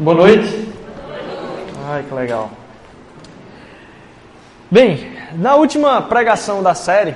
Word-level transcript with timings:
Boa 0.00 0.16
noite. 0.16 0.66
Ai, 1.86 2.02
que 2.08 2.14
legal. 2.14 2.50
Bem, 4.70 5.12
na 5.34 5.56
última 5.56 6.00
pregação 6.00 6.62
da 6.62 6.74
série, 6.74 7.14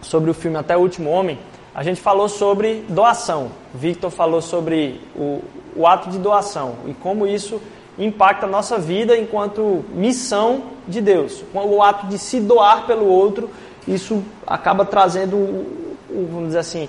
sobre 0.00 0.30
o 0.30 0.34
filme 0.34 0.56
Até 0.56 0.74
o 0.74 0.80
Último 0.80 1.10
Homem, 1.10 1.38
a 1.74 1.82
gente 1.82 2.00
falou 2.00 2.26
sobre 2.26 2.86
doação. 2.88 3.50
Victor 3.74 4.10
falou 4.10 4.40
sobre 4.40 4.98
o, 5.14 5.42
o 5.76 5.86
ato 5.86 6.08
de 6.08 6.16
doação 6.16 6.76
e 6.86 6.94
como 6.94 7.26
isso 7.26 7.60
impacta 7.98 8.46
a 8.46 8.48
nossa 8.48 8.78
vida 8.78 9.14
enquanto 9.14 9.84
missão 9.92 10.62
de 10.88 11.02
Deus. 11.02 11.44
O 11.52 11.82
ato 11.82 12.06
de 12.06 12.16
se 12.16 12.40
doar 12.40 12.86
pelo 12.86 13.04
outro, 13.04 13.50
isso 13.86 14.24
acaba 14.46 14.86
trazendo, 14.86 15.66
vamos 16.08 16.46
dizer 16.46 16.60
assim, 16.60 16.88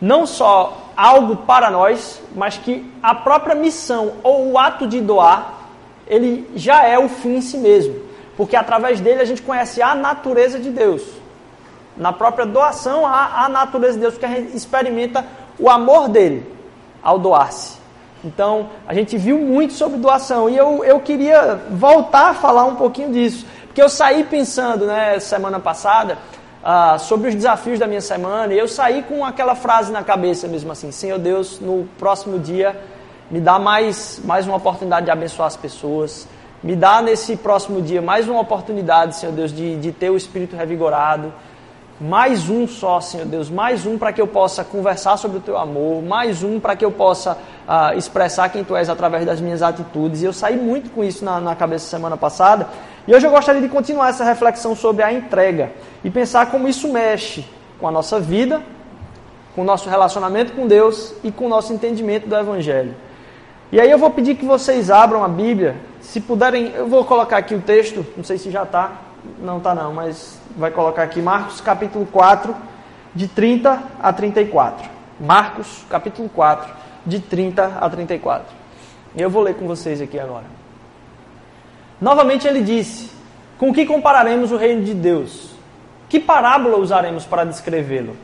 não 0.00 0.26
só 0.26 0.87
algo 0.98 1.36
para 1.36 1.70
nós, 1.70 2.20
mas 2.34 2.58
que 2.58 2.84
a 3.00 3.14
própria 3.14 3.54
missão 3.54 4.14
ou 4.24 4.50
o 4.50 4.58
ato 4.58 4.84
de 4.84 5.00
doar, 5.00 5.54
ele 6.08 6.50
já 6.56 6.82
é 6.82 6.98
o 6.98 7.08
fim 7.08 7.36
em 7.36 7.40
si 7.40 7.56
mesmo. 7.56 7.94
Porque 8.36 8.56
através 8.56 9.00
dele 9.00 9.20
a 9.20 9.24
gente 9.24 9.40
conhece 9.40 9.80
a 9.80 9.94
natureza 9.94 10.58
de 10.58 10.70
Deus. 10.70 11.04
Na 11.96 12.12
própria 12.12 12.44
doação, 12.44 13.06
há 13.06 13.44
a 13.44 13.48
natureza 13.48 13.94
de 13.94 14.00
Deus, 14.00 14.14
porque 14.14 14.26
a 14.26 14.30
gente 14.30 14.56
experimenta 14.56 15.24
o 15.56 15.70
amor 15.70 16.08
dele 16.08 16.44
ao 17.00 17.16
doar-se. 17.16 17.78
Então, 18.24 18.68
a 18.84 18.92
gente 18.92 19.16
viu 19.16 19.38
muito 19.38 19.74
sobre 19.74 19.98
doação 19.98 20.50
e 20.50 20.56
eu, 20.56 20.84
eu 20.84 20.98
queria 20.98 21.60
voltar 21.70 22.30
a 22.30 22.34
falar 22.34 22.64
um 22.64 22.74
pouquinho 22.74 23.12
disso. 23.12 23.46
Porque 23.66 23.80
eu 23.80 23.88
saí 23.88 24.24
pensando, 24.24 24.86
né, 24.86 25.20
semana 25.20 25.60
passada, 25.60 26.18
ah, 26.62 26.98
sobre 26.98 27.28
os 27.28 27.34
desafios 27.34 27.78
da 27.78 27.86
minha 27.86 28.00
semana 28.00 28.52
e 28.52 28.58
eu 28.58 28.66
saí 28.66 29.02
com 29.02 29.24
aquela 29.24 29.54
frase 29.54 29.92
na 29.92 30.02
cabeça 30.02 30.48
mesmo 30.48 30.72
assim: 30.72 30.90
Senhor 30.90 31.18
Deus, 31.18 31.60
no 31.60 31.88
próximo 31.98 32.38
dia, 32.38 32.78
me 33.30 33.40
dá 33.40 33.58
mais, 33.58 34.20
mais 34.24 34.46
uma 34.46 34.56
oportunidade 34.56 35.06
de 35.06 35.10
abençoar 35.10 35.46
as 35.46 35.56
pessoas. 35.56 36.26
Me 36.62 36.74
dá 36.74 37.00
nesse 37.00 37.36
próximo 37.36 37.80
dia 37.80 38.02
mais 38.02 38.28
uma 38.28 38.40
oportunidade, 38.40 39.16
Senhor 39.16 39.32
Deus, 39.32 39.52
de, 39.52 39.76
de 39.76 39.92
ter 39.92 40.10
o 40.10 40.16
espírito 40.16 40.56
revigorado 40.56 41.32
mais 42.00 42.48
um 42.48 42.66
só, 42.68 43.00
Senhor 43.00 43.26
Deus, 43.26 43.50
mais 43.50 43.84
um 43.84 43.98
para 43.98 44.12
que 44.12 44.20
eu 44.20 44.26
possa 44.26 44.62
conversar 44.62 45.16
sobre 45.16 45.38
o 45.38 45.40
teu 45.40 45.58
amor, 45.58 46.00
mais 46.00 46.44
um 46.44 46.60
para 46.60 46.76
que 46.76 46.84
eu 46.84 46.92
possa 46.92 47.32
uh, 47.32 47.98
expressar 47.98 48.48
quem 48.50 48.62
tu 48.62 48.76
és 48.76 48.88
através 48.88 49.26
das 49.26 49.40
minhas 49.40 49.62
atitudes. 49.62 50.22
E 50.22 50.24
eu 50.24 50.32
saí 50.32 50.56
muito 50.56 50.90
com 50.90 51.02
isso 51.02 51.24
na, 51.24 51.40
na 51.40 51.56
cabeça 51.56 51.86
semana 51.86 52.16
passada. 52.16 52.68
E 53.08 53.14
hoje 53.14 53.26
eu 53.26 53.30
gostaria 53.30 53.62
de 53.62 53.70
continuar 53.70 54.10
essa 54.10 54.22
reflexão 54.22 54.76
sobre 54.76 55.02
a 55.02 55.10
entrega 55.10 55.72
e 56.04 56.10
pensar 56.10 56.50
como 56.50 56.68
isso 56.68 56.92
mexe 56.92 57.42
com 57.80 57.88
a 57.88 57.90
nossa 57.90 58.20
vida, 58.20 58.60
com 59.54 59.62
o 59.62 59.64
nosso 59.64 59.88
relacionamento 59.88 60.52
com 60.52 60.66
Deus 60.66 61.14
e 61.24 61.32
com 61.32 61.46
o 61.46 61.48
nosso 61.48 61.72
entendimento 61.72 62.28
do 62.28 62.36
Evangelho. 62.36 62.94
E 63.72 63.80
aí 63.80 63.90
eu 63.90 63.96
vou 63.96 64.10
pedir 64.10 64.34
que 64.34 64.44
vocês 64.44 64.90
abram 64.90 65.24
a 65.24 65.28
Bíblia, 65.28 65.76
se 66.02 66.20
puderem, 66.20 66.70
eu 66.74 66.86
vou 66.86 67.02
colocar 67.02 67.38
aqui 67.38 67.54
o 67.54 67.62
texto, 67.62 68.04
não 68.14 68.22
sei 68.22 68.36
se 68.36 68.50
já 68.50 68.64
está, 68.64 68.92
não 69.38 69.56
está 69.56 69.74
não, 69.74 69.94
mas 69.94 70.38
vai 70.54 70.70
colocar 70.70 71.02
aqui 71.02 71.22
Marcos 71.22 71.62
capítulo 71.62 72.04
4, 72.12 72.54
de 73.14 73.26
30 73.26 73.84
a 74.02 74.12
34. 74.12 74.86
Marcos 75.18 75.82
capítulo 75.88 76.28
4, 76.28 76.70
de 77.06 77.20
30 77.20 77.78
a 77.80 77.88
34. 77.88 78.54
E 79.16 79.22
eu 79.22 79.30
vou 79.30 79.42
ler 79.42 79.54
com 79.54 79.66
vocês 79.66 79.98
aqui 79.98 80.20
agora. 80.20 80.67
Novamente 82.00 82.46
ele 82.46 82.62
disse: 82.62 83.10
Com 83.58 83.72
que 83.72 83.86
compararemos 83.86 84.52
o 84.52 84.56
reino 84.56 84.84
de 84.84 84.94
Deus? 84.94 85.50
Que 86.08 86.18
parábola 86.18 86.78
usaremos 86.78 87.24
para 87.24 87.44
descrevê-lo? 87.44 88.16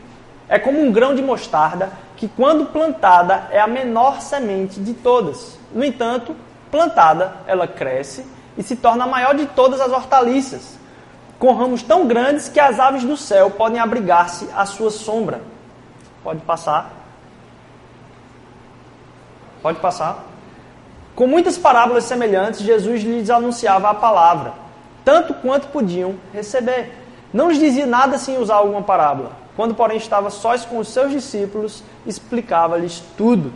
É 0.48 0.58
como 0.58 0.80
um 0.80 0.92
grão 0.92 1.14
de 1.14 1.22
mostarda 1.22 1.90
que, 2.16 2.28
quando 2.28 2.66
plantada, 2.66 3.48
é 3.50 3.60
a 3.60 3.66
menor 3.66 4.20
semente 4.20 4.80
de 4.80 4.94
todas. 4.94 5.58
No 5.74 5.84
entanto, 5.84 6.34
plantada, 6.70 7.34
ela 7.46 7.66
cresce 7.66 8.24
e 8.56 8.62
se 8.62 8.76
torna 8.76 9.04
a 9.04 9.08
maior 9.08 9.34
de 9.34 9.46
todas 9.46 9.80
as 9.80 9.92
hortaliças 9.92 10.78
com 11.38 11.52
ramos 11.52 11.82
tão 11.82 12.06
grandes 12.06 12.48
que 12.48 12.60
as 12.60 12.80
aves 12.80 13.04
do 13.04 13.16
céu 13.16 13.50
podem 13.50 13.78
abrigar-se 13.78 14.48
à 14.56 14.64
sua 14.64 14.90
sombra. 14.90 15.42
Pode 16.22 16.40
passar. 16.40 16.90
Pode 19.60 19.78
passar. 19.78 20.24
Com 21.14 21.26
muitas 21.26 21.56
parábolas 21.56 22.04
semelhantes, 22.04 22.60
Jesus 22.60 23.02
lhes 23.02 23.30
anunciava 23.30 23.90
a 23.90 23.94
palavra, 23.94 24.52
tanto 25.04 25.34
quanto 25.34 25.68
podiam 25.68 26.16
receber. 26.32 26.92
Não 27.32 27.48
lhes 27.48 27.58
dizia 27.58 27.86
nada 27.86 28.18
sem 28.18 28.38
usar 28.38 28.56
alguma 28.56 28.82
parábola. 28.82 29.32
Quando, 29.56 29.74
porém, 29.74 29.96
estava 29.96 30.30
sós 30.30 30.64
com 30.64 30.78
os 30.78 30.88
seus 30.88 31.12
discípulos, 31.12 31.82
explicava-lhes 32.06 33.02
tudo. 33.16 33.52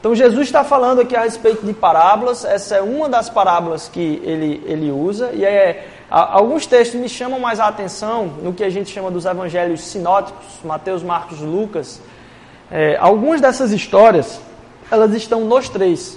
Então, 0.00 0.14
Jesus 0.14 0.46
está 0.46 0.64
falando 0.64 1.00
aqui 1.00 1.14
a 1.16 1.22
respeito 1.22 1.64
de 1.64 1.72
parábolas. 1.72 2.44
Essa 2.44 2.76
é 2.76 2.82
uma 2.82 3.08
das 3.08 3.30
parábolas 3.30 3.88
que 3.88 4.20
ele, 4.24 4.62
ele 4.66 4.90
usa, 4.90 5.30
e 5.32 5.44
é 5.44 5.86
Alguns 6.08 6.66
textos 6.66 7.00
me 7.00 7.08
chamam 7.08 7.40
mais 7.40 7.58
a 7.58 7.66
atenção 7.66 8.26
no 8.40 8.52
que 8.52 8.62
a 8.62 8.70
gente 8.70 8.90
chama 8.90 9.10
dos 9.10 9.24
evangelhos 9.24 9.80
sinóticos, 9.80 10.46
Mateus, 10.62 11.02
Marcos, 11.02 11.40
Lucas. 11.40 12.00
É, 12.70 12.96
algumas 12.96 13.40
dessas 13.40 13.72
histórias, 13.72 14.40
elas 14.88 15.12
estão 15.14 15.44
nos 15.44 15.68
três. 15.68 16.16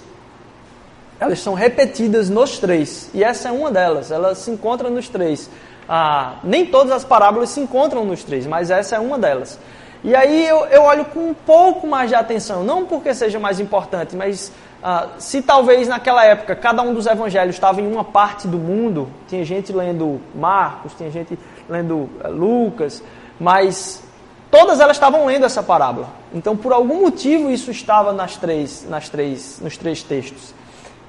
Elas 1.20 1.40
são 1.40 1.54
repetidas 1.54 2.30
nos 2.30 2.58
três. 2.58 3.10
E 3.14 3.24
essa 3.24 3.50
é 3.50 3.52
uma 3.52 3.70
delas, 3.70 4.12
ela 4.12 4.34
se 4.36 4.50
encontra 4.50 4.90
nos 4.90 5.10
três. 5.10 5.50
Ah, 5.88 6.36
nem 6.44 6.66
todas 6.66 6.92
as 6.92 7.04
parábolas 7.04 7.50
se 7.50 7.60
encontram 7.60 8.06
nos 8.06 8.24
três, 8.24 8.46
mas 8.46 8.70
essa 8.70 8.96
é 8.96 9.00
uma 9.00 9.18
delas. 9.18 9.60
E 10.04 10.16
aí 10.16 10.48
eu, 10.48 10.66
eu 10.68 10.84
olho 10.84 11.04
com 11.06 11.30
um 11.30 11.34
pouco 11.34 11.86
mais 11.86 12.10
de 12.10 12.16
atenção, 12.16 12.64
não 12.64 12.86
porque 12.86 13.14
seja 13.14 13.38
mais 13.38 13.60
importante, 13.60 14.16
mas 14.16 14.52
ah, 14.82 15.10
se 15.18 15.42
talvez 15.42 15.90
naquela 15.90 16.24
época 16.24 16.56
cada 16.56 16.82
um 16.82 16.94
dos 16.94 17.06
evangelhos 17.06 17.56
estava 17.56 17.82
em 17.82 17.92
uma 17.92 18.04
parte 18.04 18.48
do 18.48 18.58
mundo, 18.58 19.10
tinha 19.28 19.44
gente 19.44 19.74
lendo 19.74 20.22
Marcos, 20.34 20.94
tinha 20.94 21.12
gente 21.12 21.38
lendo 21.68 22.10
eh, 22.24 22.30
Lucas, 22.30 23.04
mas 23.38 24.02
todas 24.50 24.80
elas 24.80 24.96
estavam 24.96 25.26
lendo 25.26 25.46
essa 25.46 25.62
parábola. 25.62 26.08
Então, 26.34 26.56
por 26.56 26.72
algum 26.72 27.02
motivo, 27.02 27.50
isso 27.50 27.70
estava 27.70 28.14
nas 28.14 28.38
três, 28.38 28.86
nas 28.88 29.10
três, 29.10 29.60
nos 29.60 29.76
três 29.76 30.02
textos. 30.02 30.54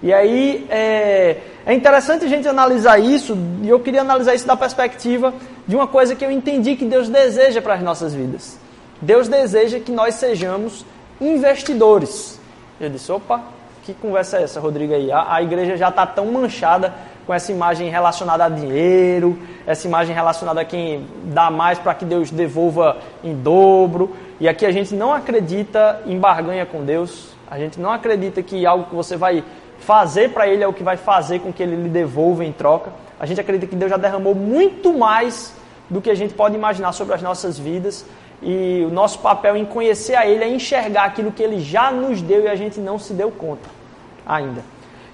E 0.02 0.12
aí 0.12 0.66
é, 0.70 1.36
é 1.66 1.74
interessante 1.74 2.24
a 2.24 2.28
gente 2.28 2.48
analisar 2.48 2.98
isso, 2.98 3.36
e 3.62 3.68
eu 3.68 3.78
queria 3.80 4.00
analisar 4.00 4.34
isso 4.34 4.46
da 4.46 4.56
perspectiva 4.56 5.34
de 5.66 5.76
uma 5.76 5.86
coisa 5.86 6.14
que 6.14 6.24
eu 6.24 6.30
entendi 6.30 6.74
que 6.74 6.84
Deus 6.84 7.08
deseja 7.08 7.60
para 7.60 7.74
as 7.74 7.82
nossas 7.82 8.14
vidas. 8.14 8.58
Deus 9.00 9.28
deseja 9.28 9.78
que 9.78 9.92
nós 9.92 10.14
sejamos 10.14 10.84
investidores. 11.20 12.40
Eu 12.80 12.88
disse, 12.88 13.12
opa, 13.12 13.42
que 13.84 13.94
conversa 13.94 14.38
é 14.38 14.42
essa, 14.42 14.60
Rodrigo, 14.60 14.94
aí? 14.94 15.10
A, 15.10 15.34
a 15.34 15.42
igreja 15.42 15.76
já 15.76 15.88
está 15.88 16.06
tão 16.06 16.26
manchada 16.26 16.94
com 17.26 17.34
essa 17.34 17.52
imagem 17.52 17.88
relacionada 17.90 18.44
a 18.44 18.48
dinheiro, 18.48 19.38
essa 19.66 19.86
imagem 19.86 20.14
relacionada 20.14 20.60
a 20.60 20.64
quem 20.64 21.06
dá 21.24 21.50
mais 21.50 21.78
para 21.78 21.94
que 21.94 22.04
Deus 22.04 22.30
devolva 22.30 22.98
em 23.22 23.34
dobro. 23.34 24.14
E 24.38 24.48
aqui 24.48 24.64
a 24.64 24.72
gente 24.72 24.94
não 24.94 25.12
acredita 25.12 26.00
em 26.06 26.18
barganha 26.18 26.66
com 26.66 26.84
Deus, 26.84 27.30
a 27.50 27.58
gente 27.58 27.80
não 27.80 27.92
acredita 27.92 28.42
que 28.42 28.64
algo 28.64 28.84
que 28.84 28.94
você 28.94 29.16
vai 29.16 29.44
fazer 29.80 30.30
para 30.30 30.46
Ele 30.46 30.62
é 30.62 30.68
o 30.68 30.72
que 30.72 30.82
vai 30.82 30.96
fazer 30.96 31.40
com 31.40 31.52
que 31.52 31.62
Ele 31.62 31.76
lhe 31.76 31.88
devolva 31.88 32.44
em 32.44 32.52
troca. 32.52 32.92
A 33.18 33.26
gente 33.26 33.40
acredita 33.40 33.66
que 33.66 33.76
Deus 33.76 33.90
já 33.90 33.96
derramou 33.96 34.34
muito 34.34 34.92
mais 34.92 35.52
do 35.88 36.00
que 36.00 36.10
a 36.10 36.14
gente 36.14 36.34
pode 36.34 36.54
imaginar 36.54 36.92
sobre 36.92 37.14
as 37.14 37.22
nossas 37.22 37.58
vidas 37.58 38.04
e 38.42 38.84
o 38.86 38.92
nosso 38.92 39.18
papel 39.18 39.56
em 39.56 39.64
conhecer 39.64 40.14
a 40.14 40.26
Ele 40.26 40.44
é 40.44 40.48
enxergar 40.48 41.04
aquilo 41.04 41.32
que 41.32 41.42
Ele 41.42 41.60
já 41.60 41.90
nos 41.90 42.22
deu 42.22 42.42
e 42.44 42.48
a 42.48 42.54
gente 42.54 42.78
não 42.80 42.98
se 42.98 43.12
deu 43.12 43.30
conta 43.30 43.68
ainda. 44.26 44.62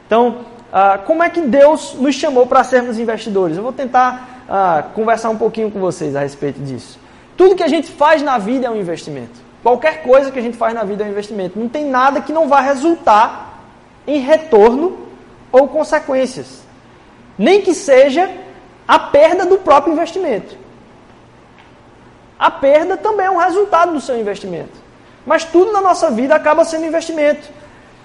Então, 0.06 0.38
ah, 0.72 0.98
como 0.98 1.22
é 1.22 1.30
que 1.30 1.40
Deus 1.40 1.94
nos 1.94 2.14
chamou 2.14 2.46
para 2.46 2.62
sermos 2.62 2.98
investidores? 2.98 3.56
Eu 3.56 3.62
vou 3.62 3.72
tentar 3.72 4.44
ah, 4.48 4.84
conversar 4.94 5.30
um 5.30 5.36
pouquinho 5.36 5.70
com 5.70 5.80
vocês 5.80 6.14
a 6.14 6.20
respeito 6.20 6.60
disso. 6.60 6.98
Tudo 7.36 7.56
que 7.56 7.62
a 7.62 7.68
gente 7.68 7.90
faz 7.90 8.22
na 8.22 8.38
vida 8.38 8.66
é 8.66 8.70
um 8.70 8.76
investimento. 8.76 9.46
Qualquer 9.62 10.02
coisa 10.02 10.30
que 10.30 10.38
a 10.38 10.42
gente 10.42 10.56
faz 10.56 10.74
na 10.74 10.84
vida 10.84 11.02
é 11.02 11.06
um 11.06 11.10
investimento. 11.10 11.58
Não 11.58 11.68
tem 11.68 11.84
nada 11.84 12.20
que 12.20 12.32
não 12.32 12.48
vá 12.48 12.60
resultar 12.60 13.45
em 14.06 14.18
retorno 14.20 15.06
ou 15.50 15.68
consequências. 15.68 16.62
Nem 17.38 17.60
que 17.60 17.74
seja 17.74 18.30
a 18.86 18.98
perda 18.98 19.44
do 19.44 19.58
próprio 19.58 19.92
investimento. 19.92 20.56
A 22.38 22.50
perda 22.50 22.96
também 22.96 23.26
é 23.26 23.30
um 23.30 23.38
resultado 23.38 23.92
do 23.92 24.00
seu 24.00 24.18
investimento. 24.18 24.86
Mas 25.24 25.44
tudo 25.44 25.72
na 25.72 25.80
nossa 25.80 26.10
vida 26.10 26.34
acaba 26.34 26.64
sendo 26.64 26.84
investimento. 26.84 27.48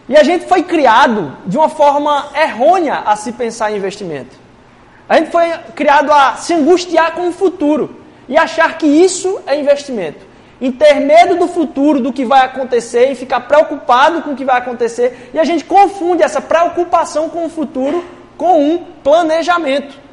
E 0.09 0.17
a 0.17 0.23
gente 0.23 0.47
foi 0.47 0.63
criado 0.63 1.37
de 1.45 1.57
uma 1.57 1.69
forma 1.69 2.29
errônea 2.35 3.03
a 3.05 3.15
se 3.15 3.31
pensar 3.31 3.71
em 3.71 3.77
investimento. 3.77 4.35
A 5.07 5.17
gente 5.17 5.29
foi 5.29 5.51
criado 5.75 6.11
a 6.11 6.35
se 6.35 6.53
angustiar 6.53 7.13
com 7.13 7.27
o 7.27 7.31
futuro 7.31 7.97
e 8.27 8.37
achar 8.37 8.77
que 8.77 8.87
isso 8.87 9.41
é 9.45 9.59
investimento. 9.59 10.30
Em 10.61 10.71
ter 10.71 10.99
medo 10.99 11.35
do 11.35 11.47
futuro, 11.47 11.99
do 11.99 12.13
que 12.13 12.23
vai 12.23 12.45
acontecer 12.45 13.11
e 13.11 13.15
ficar 13.15 13.41
preocupado 13.41 14.21
com 14.21 14.31
o 14.31 14.35
que 14.35 14.45
vai 14.45 14.57
acontecer. 14.57 15.31
E 15.33 15.39
a 15.39 15.43
gente 15.43 15.65
confunde 15.65 16.21
essa 16.21 16.39
preocupação 16.39 17.27
com 17.29 17.45
o 17.45 17.49
futuro 17.49 18.05
com 18.37 18.63
um 18.63 18.77
planejamento 19.03 20.11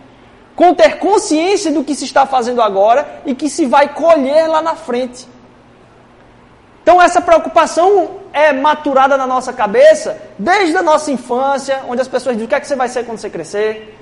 com 0.58 0.74
ter 0.74 0.98
consciência 0.98 1.70
do 1.70 1.84
que 1.84 1.94
se 1.94 2.04
está 2.04 2.26
fazendo 2.26 2.60
agora 2.60 3.20
e 3.24 3.32
que 3.32 3.48
se 3.48 3.64
vai 3.64 3.94
colher 3.94 4.48
lá 4.48 4.60
na 4.60 4.74
frente. 4.74 5.24
Então 6.82 7.00
essa 7.00 7.20
preocupação 7.20 8.16
é 8.32 8.52
maturada 8.52 9.16
na 9.16 9.24
nossa 9.24 9.52
cabeça 9.52 10.20
desde 10.36 10.76
a 10.76 10.82
nossa 10.82 11.12
infância, 11.12 11.82
onde 11.88 12.02
as 12.02 12.08
pessoas 12.08 12.34
dizem 12.34 12.46
o 12.46 12.48
que 12.48 12.56
é 12.56 12.60
que 12.60 12.66
você 12.66 12.74
vai 12.74 12.88
ser 12.88 13.06
quando 13.06 13.18
você 13.18 13.30
crescer. 13.30 13.96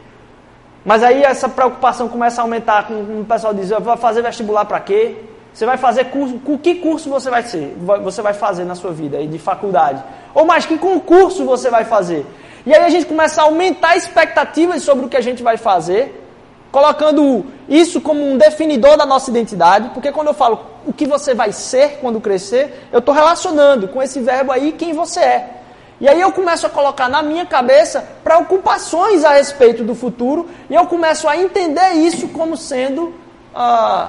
Mas 0.82 1.02
aí 1.02 1.22
essa 1.22 1.46
preocupação 1.46 2.08
começa 2.08 2.40
a 2.40 2.44
aumentar, 2.44 2.86
com 2.86 2.94
o 2.94 3.26
pessoal 3.28 3.52
diz, 3.52 3.68
vai 3.68 3.98
fazer 3.98 4.22
vestibular 4.22 4.64
para 4.64 4.80
quê? 4.80 5.14
Você 5.56 5.64
vai 5.64 5.78
fazer 5.78 6.04
curso, 6.10 6.38
com 6.40 6.58
que 6.58 6.74
curso 6.74 7.08
você 7.08 7.30
vai 7.30 7.42
ser, 7.42 7.74
você 8.04 8.20
vai 8.20 8.34
fazer 8.34 8.64
na 8.64 8.74
sua 8.74 8.92
vida 8.92 9.26
de 9.26 9.38
faculdade? 9.38 10.04
Ou 10.34 10.44
mais, 10.44 10.66
que 10.66 10.76
concurso 10.76 11.46
você 11.46 11.70
vai 11.70 11.82
fazer? 11.82 12.26
E 12.66 12.74
aí 12.74 12.84
a 12.84 12.90
gente 12.90 13.06
começa 13.06 13.40
a 13.40 13.44
aumentar 13.44 13.96
expectativas 13.96 14.82
sobre 14.82 15.06
o 15.06 15.08
que 15.08 15.16
a 15.16 15.20
gente 15.22 15.42
vai 15.42 15.56
fazer, 15.56 16.22
colocando 16.70 17.46
isso 17.70 18.02
como 18.02 18.22
um 18.22 18.36
definidor 18.36 18.98
da 18.98 19.06
nossa 19.06 19.30
identidade, 19.30 19.88
porque 19.94 20.12
quando 20.12 20.26
eu 20.26 20.34
falo 20.34 20.60
o 20.86 20.92
que 20.92 21.06
você 21.06 21.32
vai 21.32 21.52
ser 21.52 22.00
quando 22.02 22.20
crescer, 22.20 22.88
eu 22.92 22.98
estou 22.98 23.14
relacionando 23.14 23.88
com 23.88 24.02
esse 24.02 24.20
verbo 24.20 24.52
aí 24.52 24.72
quem 24.72 24.92
você 24.92 25.20
é. 25.20 25.50
E 25.98 26.06
aí 26.06 26.20
eu 26.20 26.32
começo 26.32 26.66
a 26.66 26.68
colocar 26.68 27.08
na 27.08 27.22
minha 27.22 27.46
cabeça 27.46 28.06
preocupações 28.22 29.24
a 29.24 29.30
respeito 29.30 29.82
do 29.82 29.94
futuro 29.94 30.50
e 30.68 30.74
eu 30.74 30.86
começo 30.86 31.26
a 31.26 31.34
entender 31.34 31.92
isso 31.92 32.28
como 32.28 32.58
sendo 32.58 33.14
uh, 33.54 34.08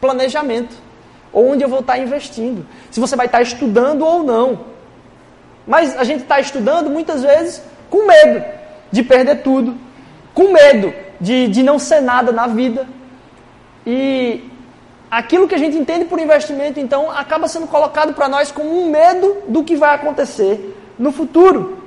planejamento. 0.00 0.87
Onde 1.32 1.62
eu 1.62 1.68
vou 1.68 1.80
estar 1.80 1.98
investindo. 1.98 2.66
Se 2.90 3.00
você 3.00 3.16
vai 3.16 3.26
estar 3.26 3.42
estudando 3.42 4.02
ou 4.02 4.22
não. 4.22 4.60
Mas 5.66 5.96
a 5.96 6.04
gente 6.04 6.22
está 6.22 6.40
estudando 6.40 6.88
muitas 6.88 7.22
vezes 7.22 7.62
com 7.90 8.06
medo 8.06 8.44
de 8.90 9.02
perder 9.02 9.42
tudo, 9.42 9.76
com 10.34 10.52
medo 10.52 10.92
de, 11.20 11.48
de 11.48 11.62
não 11.62 11.78
ser 11.78 12.00
nada 12.00 12.32
na 12.32 12.46
vida. 12.46 12.86
E 13.86 14.50
aquilo 15.10 15.48
que 15.48 15.54
a 15.54 15.58
gente 15.58 15.76
entende 15.76 16.04
por 16.04 16.18
investimento, 16.18 16.80
então, 16.80 17.10
acaba 17.10 17.48
sendo 17.48 17.66
colocado 17.66 18.14
para 18.14 18.28
nós 18.28 18.50
como 18.50 18.70
um 18.70 18.90
medo 18.90 19.42
do 19.48 19.64
que 19.64 19.76
vai 19.76 19.94
acontecer 19.94 20.76
no 20.98 21.12
futuro. 21.12 21.78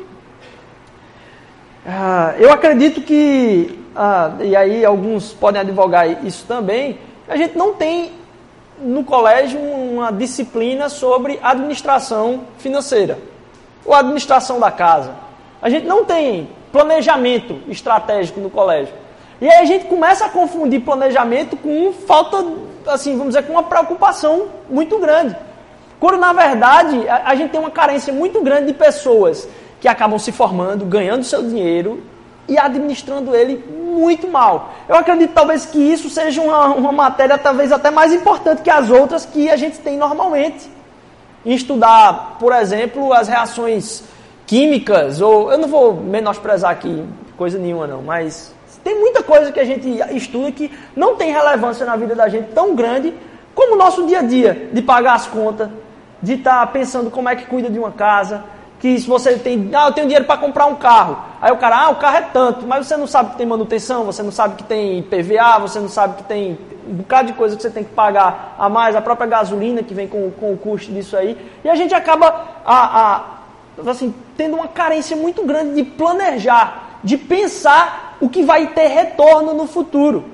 Ah, 1.86 2.36
eu 2.38 2.52
acredito 2.52 3.02
que, 3.02 3.80
ah, 3.96 4.34
e 4.42 4.56
aí 4.56 4.86
alguns 4.86 5.34
podem 5.34 5.62
advogar 5.62 6.26
isso 6.26 6.46
também, 6.48 7.00
a 7.28 7.36
gente 7.36 7.58
não 7.58 7.74
tem 7.74 8.12
no 8.82 9.04
colégio 9.04 9.60
uma 9.60 10.12
disciplina 10.12 10.90
sobre 10.90 11.40
administração 11.42 12.42
financeira 12.58 13.18
ou 13.86 13.94
administração 13.94 14.60
da 14.60 14.72
casa. 14.72 15.14
A 15.62 15.70
gente 15.70 15.86
não 15.86 16.04
tem 16.04 16.50
planejamento 16.72 17.60
estratégico 17.68 18.40
no 18.40 18.50
colégio. 18.50 18.94
E 19.40 19.50
aí 19.50 19.62
a 19.62 19.66
gente 19.66 19.86
começa 19.86 20.26
a 20.26 20.30
confundir 20.30 20.82
planejamento 20.82 21.58
com 21.58 21.92
falta, 21.94 22.46
assim, 22.88 23.18
vamos 23.18 23.34
dizer, 23.34 23.44
com 23.44 23.54
uma 23.54 23.64
preocupação 23.64 24.48
muito 24.70 24.98
grande. 25.00 25.36
Quando 26.00 26.18
na 26.18 26.34
verdade 26.34 27.08
a, 27.08 27.30
a 27.30 27.36
gente 27.36 27.52
tem 27.52 27.60
uma 27.60 27.72
carência 27.72 28.14
muito 28.14 28.42
grande 28.42 28.68
de 28.68 28.74
pessoas 28.74 29.48
que 29.80 29.88
acabam 29.88 30.20
se 30.20 30.32
formando, 30.32 30.86
ganhando 30.86 31.24
seu 31.24 31.44
dinheiro 31.44 32.04
e 32.48 32.58
administrando 32.58 33.36
ele 33.36 33.64
muito 33.92 34.28
mal. 34.28 34.74
Eu 34.88 34.96
acredito 34.96 35.34
talvez 35.34 35.66
que 35.66 35.78
isso 35.78 36.10
seja 36.10 36.42
uma, 36.42 36.68
uma 36.68 36.92
matéria 36.92 37.38
talvez 37.38 37.72
até 37.72 37.92
mais 37.92 38.14
importante 38.14 38.62
que 38.62 38.70
as 38.70 38.90
outras 38.90 39.26
que 39.26 39.50
a 39.50 39.56
gente 39.56 39.80
tem 39.80 39.98
normalmente. 39.98 40.70
Em 41.46 41.54
estudar, 41.54 42.38
por 42.40 42.54
exemplo, 42.54 43.12
as 43.14 43.28
reações 43.28 44.04
químicas, 44.46 45.22
ou 45.22 45.52
eu 45.52 45.58
não 45.58 45.68
vou 45.68 45.94
menosprezar 45.94 46.72
aqui 46.72 47.04
coisa 47.38 47.58
nenhuma 47.58 47.88
não, 47.88 48.04
mas 48.04 48.54
tem 48.84 49.00
muita 49.00 49.24
coisa 49.24 49.52
que 49.52 49.60
a 49.60 49.64
gente 49.64 49.88
estuda 50.12 50.52
que 50.52 50.72
não 50.96 51.16
tem 51.16 51.32
relevância 51.32 51.86
na 51.86 51.96
vida 51.96 52.14
da 52.14 52.28
gente 52.28 52.52
tão 52.54 52.76
grande 52.76 53.14
como 53.56 53.76
o 53.76 53.78
nosso 53.78 54.06
dia 54.06 54.20
a 54.20 54.22
dia, 54.22 54.70
de 54.72 54.82
pagar 54.82 55.14
as 55.14 55.28
contas, 55.28 55.70
de 56.22 56.34
estar 56.34 56.60
tá 56.60 56.68
pensando 56.68 57.10
como 57.10 57.30
é 57.30 57.36
que 57.36 57.46
cuida 57.46 57.70
de 57.70 57.80
uma 57.80 57.92
casa, 57.92 58.44
que 58.82 59.00
se 59.00 59.08
você 59.08 59.38
tem, 59.38 59.70
ah, 59.76 59.90
eu 59.90 59.92
tenho 59.94 60.08
dinheiro 60.08 60.26
para 60.26 60.40
comprar 60.40 60.66
um 60.66 60.74
carro. 60.74 61.20
Aí 61.40 61.52
o 61.52 61.58
cara, 61.58 61.86
ah, 61.86 61.90
o 61.92 61.98
carro 61.98 62.18
é 62.18 62.22
tanto, 62.22 62.66
mas 62.66 62.88
você 62.88 62.98
não 62.98 63.06
sabe 63.06 63.30
que 63.30 63.38
tem 63.38 63.46
manutenção, 63.46 64.04
você 64.06 64.24
não 64.24 64.32
sabe 64.32 64.56
que 64.56 64.64
tem 64.64 65.04
PVA, 65.04 65.60
você 65.60 65.80
não 65.80 65.88
sabe 65.88 66.18
que 66.18 66.24
tem 66.24 66.58
um 66.90 66.96
bocado 66.96 67.28
de 67.28 67.34
coisa 67.38 67.56
que 67.56 67.62
você 67.62 67.70
tem 67.70 67.84
que 67.84 67.94
pagar 67.94 68.56
a 68.58 68.68
mais, 68.68 68.96
a 68.96 69.02
própria 69.02 69.28
gasolina 69.28 69.84
que 69.84 69.94
vem 69.94 70.08
com, 70.08 70.32
com 70.32 70.52
o 70.52 70.58
custo 70.58 70.92
disso 70.92 71.16
aí. 71.16 71.38
E 71.64 71.70
a 71.70 71.76
gente 71.76 71.94
acaba 71.94 72.44
a, 72.66 73.02
a, 73.02 73.24
assim, 73.88 74.16
tendo 74.36 74.56
uma 74.56 74.68
carência 74.68 75.16
muito 75.16 75.46
grande 75.46 75.76
de 75.76 75.84
planejar, 75.84 76.98
de 77.04 77.20
pensar 77.20 78.18
o 78.20 78.28
que 78.28 78.42
vai 78.42 78.66
ter 78.66 78.88
retorno 78.88 79.54
no 79.54 79.68
futuro. 79.68 80.26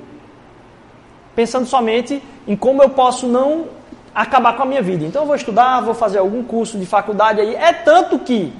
Pensando 1.35 1.65
somente 1.65 2.23
em 2.47 2.55
como 2.55 2.81
eu 2.81 2.91
posso 2.91 3.27
não 3.27 3.65
acabar 4.17 4.57
com 4.57 4.63
a 4.63 4.65
minha 4.65 4.81
vida. 4.81 5.05
Então 5.05 5.21
eu 5.21 5.27
vou 5.27 5.35
estudar, 5.35 5.79
vou 5.81 5.93
fazer 5.93 6.17
algum 6.17 6.43
curso 6.43 6.79
de 6.79 6.87
faculdade 6.87 7.39
aí. 7.39 7.53
É 7.55 7.71
tanto 7.71 8.17
que, 8.17 8.51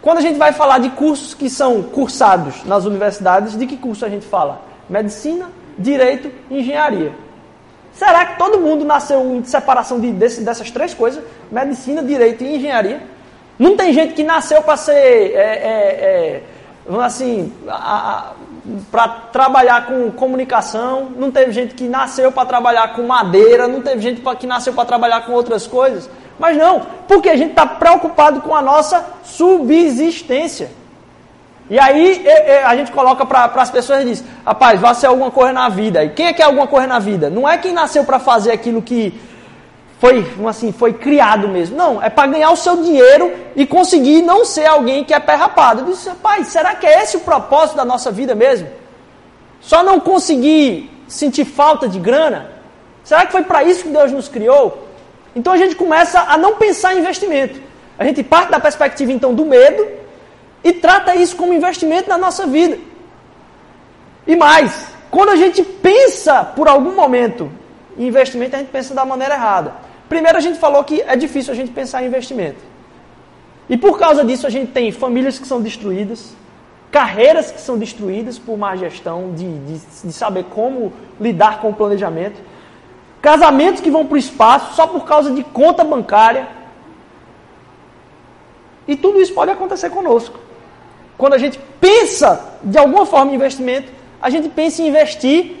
quando 0.00 0.18
a 0.18 0.20
gente 0.22 0.38
vai 0.38 0.50
falar 0.50 0.78
de 0.78 0.88
cursos 0.90 1.34
que 1.34 1.50
são 1.50 1.82
cursados 1.82 2.64
nas 2.64 2.86
universidades, 2.86 3.56
de 3.56 3.66
que 3.66 3.76
curso 3.76 4.02
a 4.02 4.08
gente 4.08 4.24
fala? 4.24 4.62
Medicina, 4.88 5.50
Direito 5.78 6.30
Engenharia. 6.50 7.12
Será 7.92 8.24
que 8.24 8.38
todo 8.38 8.58
mundo 8.58 8.82
nasceu 8.82 9.20
em 9.36 9.44
separação 9.44 10.00
de, 10.00 10.10
desse, 10.10 10.40
dessas 10.40 10.70
três 10.70 10.94
coisas? 10.94 11.22
Medicina, 11.52 12.02
Direito 12.02 12.42
e 12.42 12.56
Engenharia? 12.56 13.02
Não 13.58 13.76
tem 13.76 13.92
gente 13.92 14.14
que 14.14 14.24
nasceu 14.24 14.62
para 14.62 14.76
ser, 14.78 14.92
é, 14.92 15.36
é, 15.36 16.42
é, 16.88 17.02
assim, 17.02 17.52
para 18.90 19.08
trabalhar 19.08 19.86
com 19.86 20.10
comunicação, 20.10 21.10
não 21.16 21.30
teve 21.30 21.52
gente 21.52 21.74
que 21.74 21.84
nasceu 21.84 22.32
para 22.32 22.46
trabalhar 22.46 22.94
com 22.94 23.02
madeira, 23.02 23.68
não 23.68 23.82
teve 23.82 24.00
gente 24.00 24.22
que 24.38 24.46
nasceu 24.46 24.72
para 24.72 24.84
trabalhar 24.84 25.26
com 25.26 25.32
outras 25.32 25.66
coisas. 25.66 26.08
Mas 26.38 26.56
não, 26.56 26.86
porque 27.06 27.28
a 27.28 27.36
gente 27.36 27.50
está 27.50 27.66
preocupado 27.66 28.40
com 28.40 28.54
a 28.54 28.62
nossa 28.62 29.04
subsistência. 29.22 30.70
E 31.70 31.78
aí 31.78 32.26
a 32.66 32.76
gente 32.76 32.92
coloca 32.92 33.24
para 33.24 33.44
as 33.44 33.70
pessoas 33.70 34.02
e 34.02 34.04
diz: 34.06 34.24
rapaz, 34.44 34.80
vai 34.80 34.94
ser 34.94 35.06
alguma 35.06 35.30
coisa 35.30 35.52
na 35.52 35.68
vida. 35.68 36.04
E 36.04 36.10
quem 36.10 36.26
é 36.26 36.32
que 36.32 36.42
é 36.42 36.44
alguma 36.44 36.66
coisa 36.66 36.86
na 36.86 36.98
vida? 36.98 37.30
Não 37.30 37.48
é 37.48 37.56
quem 37.56 37.72
nasceu 37.72 38.04
para 38.04 38.18
fazer 38.18 38.52
aquilo 38.52 38.82
que 38.82 39.18
foi 40.04 40.26
assim, 40.46 40.70
foi 40.70 40.92
criado 40.92 41.48
mesmo. 41.48 41.78
Não, 41.78 42.02
é 42.02 42.10
para 42.10 42.26
ganhar 42.26 42.50
o 42.50 42.56
seu 42.56 42.76
dinheiro 42.76 43.32
e 43.56 43.64
conseguir 43.64 44.20
não 44.20 44.44
ser 44.44 44.66
alguém 44.66 45.02
que 45.02 45.14
é 45.14 45.18
pé 45.18 45.34
rapado. 45.34 45.80
Eu 45.80 45.86
disse, 45.86 46.10
pai, 46.22 46.44
será 46.44 46.74
que 46.74 46.86
é 46.86 47.02
esse 47.02 47.16
o 47.16 47.20
propósito 47.20 47.76
da 47.76 47.86
nossa 47.86 48.10
vida 48.10 48.34
mesmo? 48.34 48.68
Só 49.62 49.82
não 49.82 49.98
conseguir 49.98 50.90
sentir 51.08 51.46
falta 51.46 51.88
de 51.88 51.98
grana? 51.98 52.50
Será 53.02 53.24
que 53.24 53.32
foi 53.32 53.44
para 53.44 53.64
isso 53.64 53.84
que 53.84 53.88
Deus 53.88 54.12
nos 54.12 54.28
criou? 54.28 54.86
Então 55.34 55.54
a 55.54 55.56
gente 55.56 55.74
começa 55.74 56.20
a 56.20 56.36
não 56.36 56.56
pensar 56.56 56.94
em 56.94 56.98
investimento. 56.98 57.58
A 57.98 58.04
gente 58.04 58.22
parte 58.22 58.50
da 58.50 58.60
perspectiva 58.60 59.10
então 59.10 59.32
do 59.32 59.46
medo 59.46 59.88
e 60.62 60.70
trata 60.70 61.16
isso 61.16 61.34
como 61.34 61.54
investimento 61.54 62.10
na 62.10 62.18
nossa 62.18 62.46
vida. 62.46 62.76
E 64.26 64.36
mais, 64.36 64.86
quando 65.10 65.30
a 65.30 65.36
gente 65.36 65.62
pensa 65.62 66.44
por 66.44 66.68
algum 66.68 66.94
momento 66.94 67.50
em 67.96 68.06
investimento, 68.06 68.54
a 68.54 68.58
gente 68.58 68.70
pensa 68.70 68.92
da 68.92 69.06
maneira 69.06 69.34
errada. 69.34 69.83
Primeiro, 70.08 70.36
a 70.36 70.40
gente 70.40 70.58
falou 70.58 70.84
que 70.84 71.00
é 71.02 71.16
difícil 71.16 71.52
a 71.52 71.56
gente 71.56 71.72
pensar 71.72 72.02
em 72.02 72.06
investimento. 72.06 72.58
E 73.68 73.76
por 73.76 73.98
causa 73.98 74.24
disso, 74.24 74.46
a 74.46 74.50
gente 74.50 74.72
tem 74.72 74.92
famílias 74.92 75.38
que 75.38 75.46
são 75.46 75.60
destruídas, 75.60 76.34
carreiras 76.90 77.50
que 77.50 77.60
são 77.60 77.78
destruídas 77.78 78.38
por 78.38 78.56
má 78.58 78.76
gestão, 78.76 79.32
de, 79.34 79.58
de, 79.58 79.80
de 80.04 80.12
saber 80.12 80.44
como 80.44 80.92
lidar 81.20 81.60
com 81.60 81.70
o 81.70 81.74
planejamento, 81.74 82.40
casamentos 83.22 83.80
que 83.80 83.90
vão 83.90 84.06
para 84.06 84.14
o 84.14 84.18
espaço 84.18 84.74
só 84.74 84.86
por 84.86 85.04
causa 85.04 85.30
de 85.30 85.42
conta 85.42 85.82
bancária. 85.82 86.46
E 88.86 88.94
tudo 88.94 89.20
isso 89.20 89.32
pode 89.32 89.50
acontecer 89.50 89.88
conosco. 89.88 90.38
Quando 91.16 91.32
a 91.32 91.38
gente 91.38 91.58
pensa 91.80 92.58
de 92.62 92.76
alguma 92.76 93.06
forma 93.06 93.32
em 93.32 93.36
investimento, 93.36 93.90
a 94.20 94.28
gente 94.28 94.50
pensa 94.50 94.82
em 94.82 94.88
investir 94.88 95.56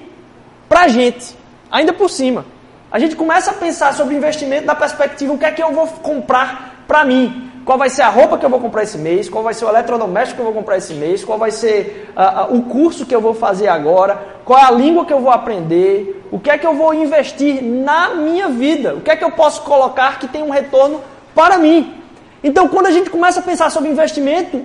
para 0.68 0.82
a 0.82 0.88
gente, 0.88 1.34
ainda 1.70 1.92
por 1.92 2.10
cima. 2.10 2.44
A 2.94 2.98
gente 3.00 3.16
começa 3.16 3.50
a 3.50 3.54
pensar 3.54 3.92
sobre 3.92 4.14
investimento 4.14 4.66
da 4.66 4.74
perspectiva 4.76 5.32
o 5.32 5.36
que 5.36 5.44
é 5.44 5.50
que 5.50 5.60
eu 5.60 5.72
vou 5.72 5.88
comprar 5.88 6.84
para 6.86 7.04
mim. 7.04 7.50
Qual 7.64 7.76
vai 7.76 7.90
ser 7.90 8.02
a 8.02 8.08
roupa 8.08 8.38
que 8.38 8.46
eu 8.46 8.48
vou 8.48 8.60
comprar 8.60 8.84
esse 8.84 8.96
mês? 8.96 9.28
Qual 9.28 9.42
vai 9.42 9.52
ser 9.52 9.64
o 9.64 9.68
eletrodoméstico 9.68 10.36
que 10.36 10.40
eu 10.42 10.44
vou 10.44 10.54
comprar 10.54 10.76
esse 10.76 10.94
mês? 10.94 11.24
Qual 11.24 11.36
vai 11.36 11.50
ser 11.50 12.08
uh, 12.16 12.52
uh, 12.52 12.56
o 12.56 12.62
curso 12.62 13.04
que 13.04 13.12
eu 13.12 13.20
vou 13.20 13.34
fazer 13.34 13.66
agora? 13.66 14.16
Qual 14.44 14.56
é 14.56 14.62
a 14.62 14.70
língua 14.70 15.04
que 15.04 15.12
eu 15.12 15.18
vou 15.18 15.32
aprender? 15.32 16.24
O 16.30 16.38
que 16.38 16.48
é 16.48 16.56
que 16.56 16.64
eu 16.64 16.76
vou 16.76 16.94
investir 16.94 17.60
na 17.64 18.14
minha 18.14 18.48
vida? 18.48 18.94
O 18.94 19.00
que 19.00 19.10
é 19.10 19.16
que 19.16 19.24
eu 19.24 19.32
posso 19.32 19.62
colocar 19.62 20.20
que 20.20 20.28
tem 20.28 20.44
um 20.44 20.50
retorno 20.50 21.00
para 21.34 21.58
mim? 21.58 21.94
Então, 22.44 22.68
quando 22.68 22.86
a 22.86 22.92
gente 22.92 23.10
começa 23.10 23.40
a 23.40 23.42
pensar 23.42 23.72
sobre 23.72 23.90
investimento, 23.90 24.62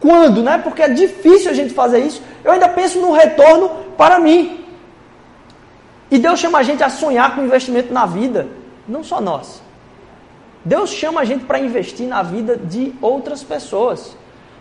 quando, 0.00 0.42
né? 0.42 0.58
Porque 0.64 0.80
é 0.80 0.88
difícil 0.88 1.50
a 1.50 1.54
gente 1.54 1.74
fazer 1.74 1.98
isso. 1.98 2.22
Eu 2.42 2.52
ainda 2.52 2.70
penso 2.70 2.98
no 3.00 3.12
retorno 3.12 3.68
para 3.98 4.18
mim. 4.18 4.64
E 6.10 6.18
Deus 6.18 6.38
chama 6.38 6.58
a 6.58 6.62
gente 6.62 6.82
a 6.82 6.90
sonhar 6.90 7.34
com 7.34 7.42
investimento 7.42 7.92
na 7.92 8.06
vida, 8.06 8.48
não 8.86 9.02
só 9.02 9.20
nós. 9.20 9.60
Deus 10.64 10.90
chama 10.90 11.20
a 11.20 11.24
gente 11.24 11.44
para 11.44 11.58
investir 11.58 12.08
na 12.08 12.22
vida 12.22 12.56
de 12.56 12.92
outras 13.00 13.42
pessoas. 13.42 14.16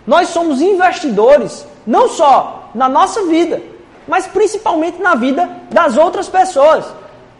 Nós 0.05 0.29
somos 0.29 0.61
investidores, 0.61 1.65
não 1.85 2.07
só 2.07 2.69
na 2.75 2.87
nossa 2.87 3.25
vida, 3.25 3.61
mas 4.07 4.27
principalmente 4.27 5.01
na 5.01 5.15
vida 5.15 5.49
das 5.71 5.97
outras 5.97 6.27
pessoas. 6.27 6.85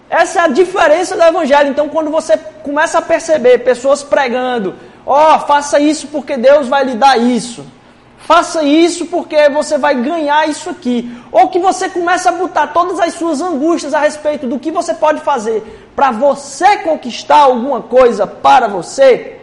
Essa 0.10 0.40
é 0.40 0.44
a 0.44 0.48
diferença 0.48 1.16
do 1.16 1.24
Evangelho. 1.24 1.70
Então, 1.70 1.90
quando 1.90 2.10
você 2.10 2.38
começa 2.64 3.00
a 3.00 3.02
perceber 3.02 3.60
pessoas 3.60 4.04
pregando: 4.04 4.76
ó, 5.06 5.36
oh, 5.36 5.40
faça 5.42 5.80
isso 5.80 6.08
porque 6.08 6.38
Deus 6.38 6.68
vai 6.68 6.84
lhe 6.84 6.96
dar 6.96 7.20
isso. 7.20 7.66
Faça 8.26 8.64
isso 8.64 9.06
porque 9.06 9.50
você 9.50 9.78
vai 9.78 9.94
ganhar 10.02 10.50
isso 10.50 10.68
aqui. 10.68 11.16
Ou 11.32 11.48
que 11.50 11.60
você 11.60 11.88
começa 11.88 12.30
a 12.30 12.32
botar 12.32 12.68
todas 12.68 13.00
as 13.00 13.14
suas 13.14 13.40
angústias 13.40 13.94
a 13.94 14.00
respeito 14.00 14.48
do 14.48 14.58
que 14.58 14.72
você 14.72 14.96
pode 14.96 15.22
fazer 15.22 15.92
para 15.96 16.10
você 16.10 16.78
conquistar 16.78 17.38
alguma 17.38 17.84
coisa 17.84 18.26
para 18.26 18.68
você, 18.68 19.38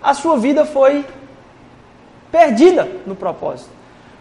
a 0.00 0.14
sua 0.14 0.36
vida 0.36 0.64
foi 0.64 1.04
perdida 2.30 2.88
no 3.04 3.16
propósito. 3.16 3.70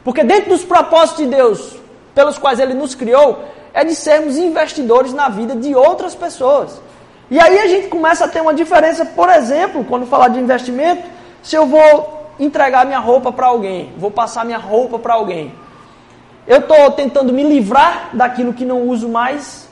Porque 0.04 0.24
dentro 0.24 0.50
dos 0.50 0.64
propósitos 0.64 1.24
de 1.24 1.30
Deus, 1.30 1.76
pelos 2.16 2.40
quais 2.40 2.60
Ele 2.60 2.74
nos 2.74 2.96
criou, 2.96 3.46
é 3.72 3.86
de 3.86 3.94
sermos 3.94 4.36
investidores 4.36 5.14
na 5.14 5.30
vida 5.30 5.56
de 5.56 5.76
outras 5.76 6.16
pessoas. 6.16 6.82
E 7.30 7.40
aí 7.40 7.60
a 7.60 7.68
gente 7.68 7.88
começa 7.88 8.26
a 8.26 8.28
ter 8.28 8.42
uma 8.42 8.56
diferença, 8.56 9.06
por 9.06 9.30
exemplo, 9.30 9.86
quando 9.86 10.08
falar 10.08 10.30
de 10.30 10.40
investimento, 10.40 11.08
se 11.44 11.56
eu 11.56 11.68
vou 11.68 12.21
entregar 12.46 12.86
minha 12.86 13.00
roupa 13.00 13.32
para 13.32 13.48
alguém, 13.48 13.94
vou 13.98 14.10
passar 14.12 14.44
minha 14.44 14.58
roupa 14.58 14.98
para 14.98 15.14
alguém. 15.14 15.54
Eu 16.48 16.58
estou 16.58 16.92
tentando 16.92 17.32
me 17.32 17.44
livrar 17.44 18.10
daquilo 18.14 18.54
que 18.54 18.66
não 18.66 18.88
uso 18.88 19.08
mais, 19.08 19.70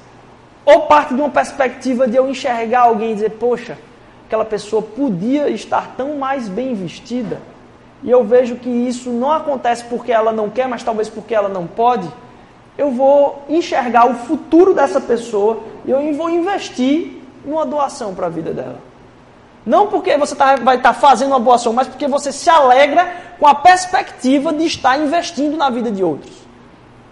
ou 0.64 0.82
parte 0.82 1.14
de 1.14 1.20
uma 1.20 1.30
perspectiva 1.30 2.08
de 2.08 2.16
eu 2.16 2.30
enxergar 2.30 2.82
alguém 2.82 3.12
e 3.12 3.14
dizer, 3.16 3.32
poxa, 3.32 3.78
aquela 4.26 4.46
pessoa 4.46 4.82
podia 4.82 5.50
estar 5.50 5.96
tão 5.98 6.16
mais 6.16 6.48
bem 6.48 6.76
vestida, 6.76 7.42
e 8.04 8.10
eu 8.10 8.24
vejo 8.24 8.56
que 8.56 8.70
isso 8.70 9.10
não 9.10 9.32
acontece 9.32 9.84
porque 9.86 10.12
ela 10.12 10.32
não 10.32 10.50
quer, 10.50 10.68
mas 10.68 10.84
talvez 10.84 11.10
porque 11.10 11.34
ela 11.34 11.50
não 11.50 11.66
pode, 11.66 12.08
eu 12.78 12.92
vou 12.92 13.44
enxergar 13.50 14.10
o 14.10 14.14
futuro 14.14 14.74
dessa 14.74 15.02
pessoa 15.02 15.64
e 15.86 15.92
eu 15.92 16.14
vou 16.14 16.30
investir 16.30 17.20
numa 17.44 17.66
doação 17.66 18.16
para 18.16 18.28
a 18.28 18.30
vida 18.30 18.54
dela. 18.54 18.89
Não 19.66 19.88
porque 19.88 20.18
você 20.18 20.36
tá, 20.36 20.56
vai 20.56 20.78
estar 20.78 20.94
tá 20.94 21.00
fazendo 21.00 21.30
uma 21.30 21.40
boa 21.40 21.56
ação, 21.56 21.74
mas 21.74 21.88
porque 21.88 22.08
você 22.08 22.32
se 22.32 22.50
alegra 22.50 23.12
com 23.40 23.48
a 23.48 23.56
perspectiva 23.56 24.54
de 24.54 24.66
estar 24.66 24.98
investindo 24.98 25.58
na 25.58 25.70
vida 25.70 25.92
de 25.92 26.04
outros. 26.04 26.34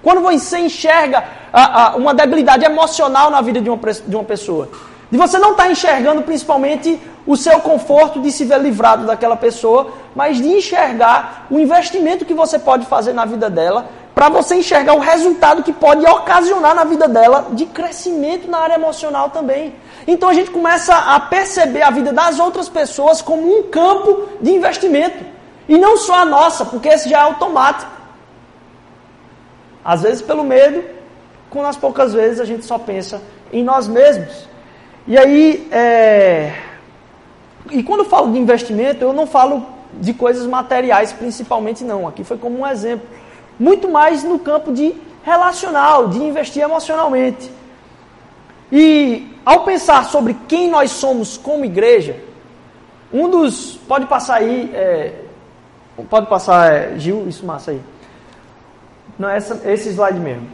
Quando 0.01 0.22
você 0.22 0.60
enxerga 0.60 1.24
a, 1.51 1.84
a, 1.84 1.96
uma 1.96 2.13
debilidade 2.13 2.66
emocional 2.66 3.30
na 3.30 3.42
vida 3.42 3.60
de 3.60 3.70
uma, 3.70 3.77
de 3.77 4.16
uma 4.16 4.24
pessoa, 4.24 4.70
de 5.10 5.18
você 5.18 5.38
não 5.38 5.51
estar 5.51 5.63
tá 5.63 5.72
enxergando 5.72 6.22
principalmente 6.22 7.00
o 7.25 7.36
seu 7.36 7.60
conforto 7.60 8.22
de 8.22 8.32
se 8.32 8.46
ver 8.46 8.60
livrado 8.60 9.06
daquela 9.06 9.36
pessoa, 9.36 9.92
mas 10.16 10.38
de 10.38 10.48
enxergar 10.48 11.48
o 11.50 11.60
investimento 11.60 12.25
que 12.25 12.34
você 12.34 12.58
pode 12.58 12.86
fazer 12.86 13.13
na 13.13 13.25
vida 13.25 13.50
dela, 13.50 13.88
para 14.17 14.29
você 14.29 14.55
enxergar 14.55 14.95
o 14.95 15.00
resultado 15.00 15.62
que 15.62 15.71
pode 15.71 16.03
ocasionar 16.03 16.74
na 16.74 16.83
vida 16.83 17.07
dela 17.07 17.50
de 17.51 17.67
crescimento 17.67 18.50
na 18.50 18.57
área 18.57 18.74
emocional 18.74 19.29
também. 19.29 19.75
Então 20.07 20.27
a 20.27 20.33
gente 20.33 20.50
começa 20.50 20.91
a 20.91 21.19
perceber 21.19 21.83
a 21.83 21.91
vida 21.91 22.12
das 22.12 22.39
outras 22.39 22.67
pessoas 22.67 23.21
como 23.21 23.43
um 23.43 23.69
campo 23.69 24.27
de 24.41 24.50
investimento. 24.51 25.24
E 25.69 25.77
não 25.77 25.97
só 25.97 26.15
a 26.15 26.25
nossa, 26.25 26.65
porque 26.65 26.88
esse 26.88 27.07
já 27.07 27.19
é 27.19 27.21
automático. 27.21 27.91
Às 29.86 30.01
vezes 30.01 30.24
pelo 30.24 30.43
medo, 30.43 30.83
com 31.51 31.63
as 31.63 31.77
poucas 31.77 32.12
vezes 32.12 32.39
a 32.39 32.45
gente 32.45 32.65
só 32.65 32.79
pensa 32.79 33.21
em 33.53 33.63
nós 33.63 33.88
mesmos. 33.88 34.50
E 35.05 35.15
aí, 35.15 35.67
é... 35.71 36.55
e 37.69 37.83
quando 37.83 38.00
eu 38.00 38.09
falo 38.09 38.31
de 38.31 38.39
investimento, 38.39 39.03
eu 39.03 39.13
não 39.13 39.27
falo 39.27 39.63
de 39.93 40.12
coisas 40.12 40.47
materiais 40.47 41.13
principalmente 41.13 41.83
não. 41.83 42.07
Aqui 42.07 42.24
foi 42.24 42.39
como 42.39 42.62
um 42.62 42.65
exemplo. 42.65 43.07
Muito 43.60 43.90
mais 43.90 44.24
no 44.24 44.40
campo 44.40 44.72
de 44.72 44.96
relacional, 45.24 46.08
de 46.08 46.20
investir 46.20 46.64
emocionalmente. 46.64 47.52
E 48.72 49.36
ao 49.46 49.64
pensar 49.64 50.06
sobre 50.06 50.36
quem 50.48 50.70
nós 50.70 50.92
somos 50.92 51.38
como 51.38 51.66
igreja, 51.66 52.16
um 53.12 53.30
dos. 53.30 53.78
Pode 53.88 54.06
passar 54.06 54.36
aí. 54.36 54.70
É, 54.74 55.14
pode 56.10 56.28
passar, 56.28 56.72
é, 56.72 57.00
Gil, 57.00 57.28
isso 57.28 57.46
massa 57.46 57.72
aí. 57.72 57.82
Não, 59.18 59.30
essa, 59.30 59.60
esse 59.70 59.90
slide 59.90 60.20
mesmo. 60.20 60.48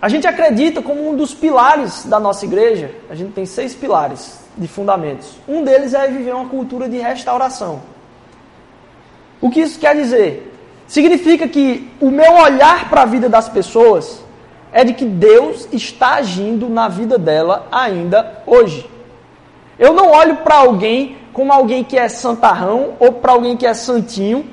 A 0.00 0.08
gente 0.08 0.28
acredita 0.28 0.80
como 0.80 1.08
um 1.08 1.16
dos 1.16 1.34
pilares 1.34 2.04
da 2.04 2.20
nossa 2.20 2.44
igreja, 2.44 2.92
a 3.10 3.16
gente 3.16 3.32
tem 3.32 3.44
seis 3.44 3.74
pilares 3.74 4.38
de 4.56 4.68
fundamentos. 4.68 5.36
Um 5.48 5.64
deles 5.64 5.92
é 5.92 6.06
viver 6.06 6.34
uma 6.34 6.48
cultura 6.48 6.88
de 6.88 6.98
restauração. 6.98 7.80
O 9.40 9.50
que 9.50 9.60
isso 9.60 9.78
quer 9.78 9.96
dizer? 9.96 10.47
Significa 10.88 11.46
que 11.46 11.86
o 12.00 12.10
meu 12.10 12.32
olhar 12.32 12.88
para 12.88 13.02
a 13.02 13.04
vida 13.04 13.28
das 13.28 13.46
pessoas 13.46 14.24
é 14.72 14.82
de 14.82 14.94
que 14.94 15.04
Deus 15.04 15.68
está 15.70 16.14
agindo 16.14 16.66
na 16.68 16.88
vida 16.88 17.18
dela 17.18 17.66
ainda 17.70 18.42
hoje. 18.46 18.88
Eu 19.78 19.92
não 19.92 20.10
olho 20.10 20.36
para 20.36 20.56
alguém 20.56 21.18
como 21.32 21.52
alguém 21.52 21.84
que 21.84 21.98
é 21.98 22.08
santarrão 22.08 22.94
ou 22.98 23.12
para 23.12 23.32
alguém 23.32 23.54
que 23.54 23.66
é 23.66 23.74
santinho, 23.74 24.46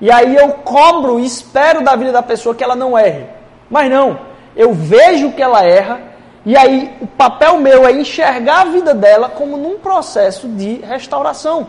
e 0.00 0.10
aí 0.10 0.34
eu 0.34 0.48
cobro 0.54 1.20
e 1.20 1.24
espero 1.24 1.82
da 1.82 1.94
vida 1.94 2.10
da 2.10 2.22
pessoa 2.22 2.56
que 2.56 2.64
ela 2.64 2.74
não 2.74 2.98
erre. 2.98 3.26
Mas 3.70 3.88
não, 3.88 4.18
eu 4.56 4.74
vejo 4.74 5.30
que 5.30 5.40
ela 5.40 5.64
erra, 5.64 6.00
e 6.44 6.56
aí 6.56 6.92
o 7.00 7.06
papel 7.06 7.58
meu 7.58 7.86
é 7.86 7.92
enxergar 7.92 8.62
a 8.62 8.64
vida 8.64 8.92
dela 8.92 9.28
como 9.28 9.56
num 9.56 9.78
processo 9.78 10.48
de 10.48 10.80
restauração. 10.82 11.68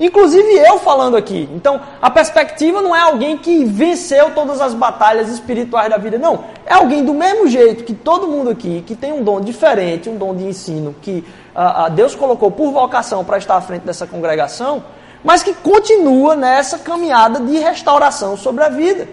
Inclusive 0.00 0.56
eu 0.56 0.78
falando 0.78 1.14
aqui. 1.14 1.46
Então, 1.54 1.78
a 2.00 2.08
perspectiva 2.08 2.80
não 2.80 2.96
é 2.96 3.00
alguém 3.00 3.36
que 3.36 3.66
venceu 3.66 4.30
todas 4.30 4.58
as 4.58 4.72
batalhas 4.72 5.28
espirituais 5.28 5.90
da 5.90 5.98
vida. 5.98 6.16
Não. 6.16 6.46
É 6.64 6.72
alguém 6.72 7.04
do 7.04 7.12
mesmo 7.12 7.46
jeito 7.46 7.84
que 7.84 7.92
todo 7.92 8.26
mundo 8.26 8.48
aqui, 8.48 8.82
que 8.86 8.96
tem 8.96 9.12
um 9.12 9.22
dom 9.22 9.42
diferente, 9.42 10.08
um 10.08 10.16
dom 10.16 10.34
de 10.34 10.44
ensino, 10.44 10.96
que 11.02 11.22
uh, 11.54 11.86
uh, 11.86 11.90
Deus 11.90 12.14
colocou 12.14 12.50
por 12.50 12.72
vocação 12.72 13.22
para 13.22 13.36
estar 13.36 13.56
à 13.56 13.60
frente 13.60 13.82
dessa 13.82 14.06
congregação, 14.06 14.82
mas 15.22 15.42
que 15.42 15.52
continua 15.52 16.34
nessa 16.34 16.78
caminhada 16.78 17.38
de 17.38 17.58
restauração 17.58 18.38
sobre 18.38 18.64
a 18.64 18.70
vida. 18.70 19.06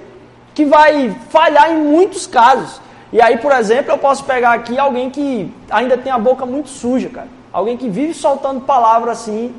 Que 0.55 0.63
vai 0.63 1.13
falhar 1.29 1.69
em 1.69 1.81
muitos 1.83 2.25
casos. 2.25 2.79
E 3.11 3.21
aí, 3.21 3.37
por 3.37 3.51
exemplo, 3.51 3.91
eu 3.91 3.97
posso 3.97 4.23
pegar 4.23 4.53
aqui 4.53 4.79
alguém 4.79 5.09
que 5.09 5.53
ainda 5.69 5.97
tem 5.97 6.13
a 6.13 6.17
boca 6.17 6.45
muito 6.45 6.69
suja, 6.69 7.09
cara. 7.09 7.27
Alguém 7.51 7.75
que 7.75 7.89
vive 7.89 8.13
soltando 8.13 8.61
palavras 8.61 9.19
assim, 9.19 9.53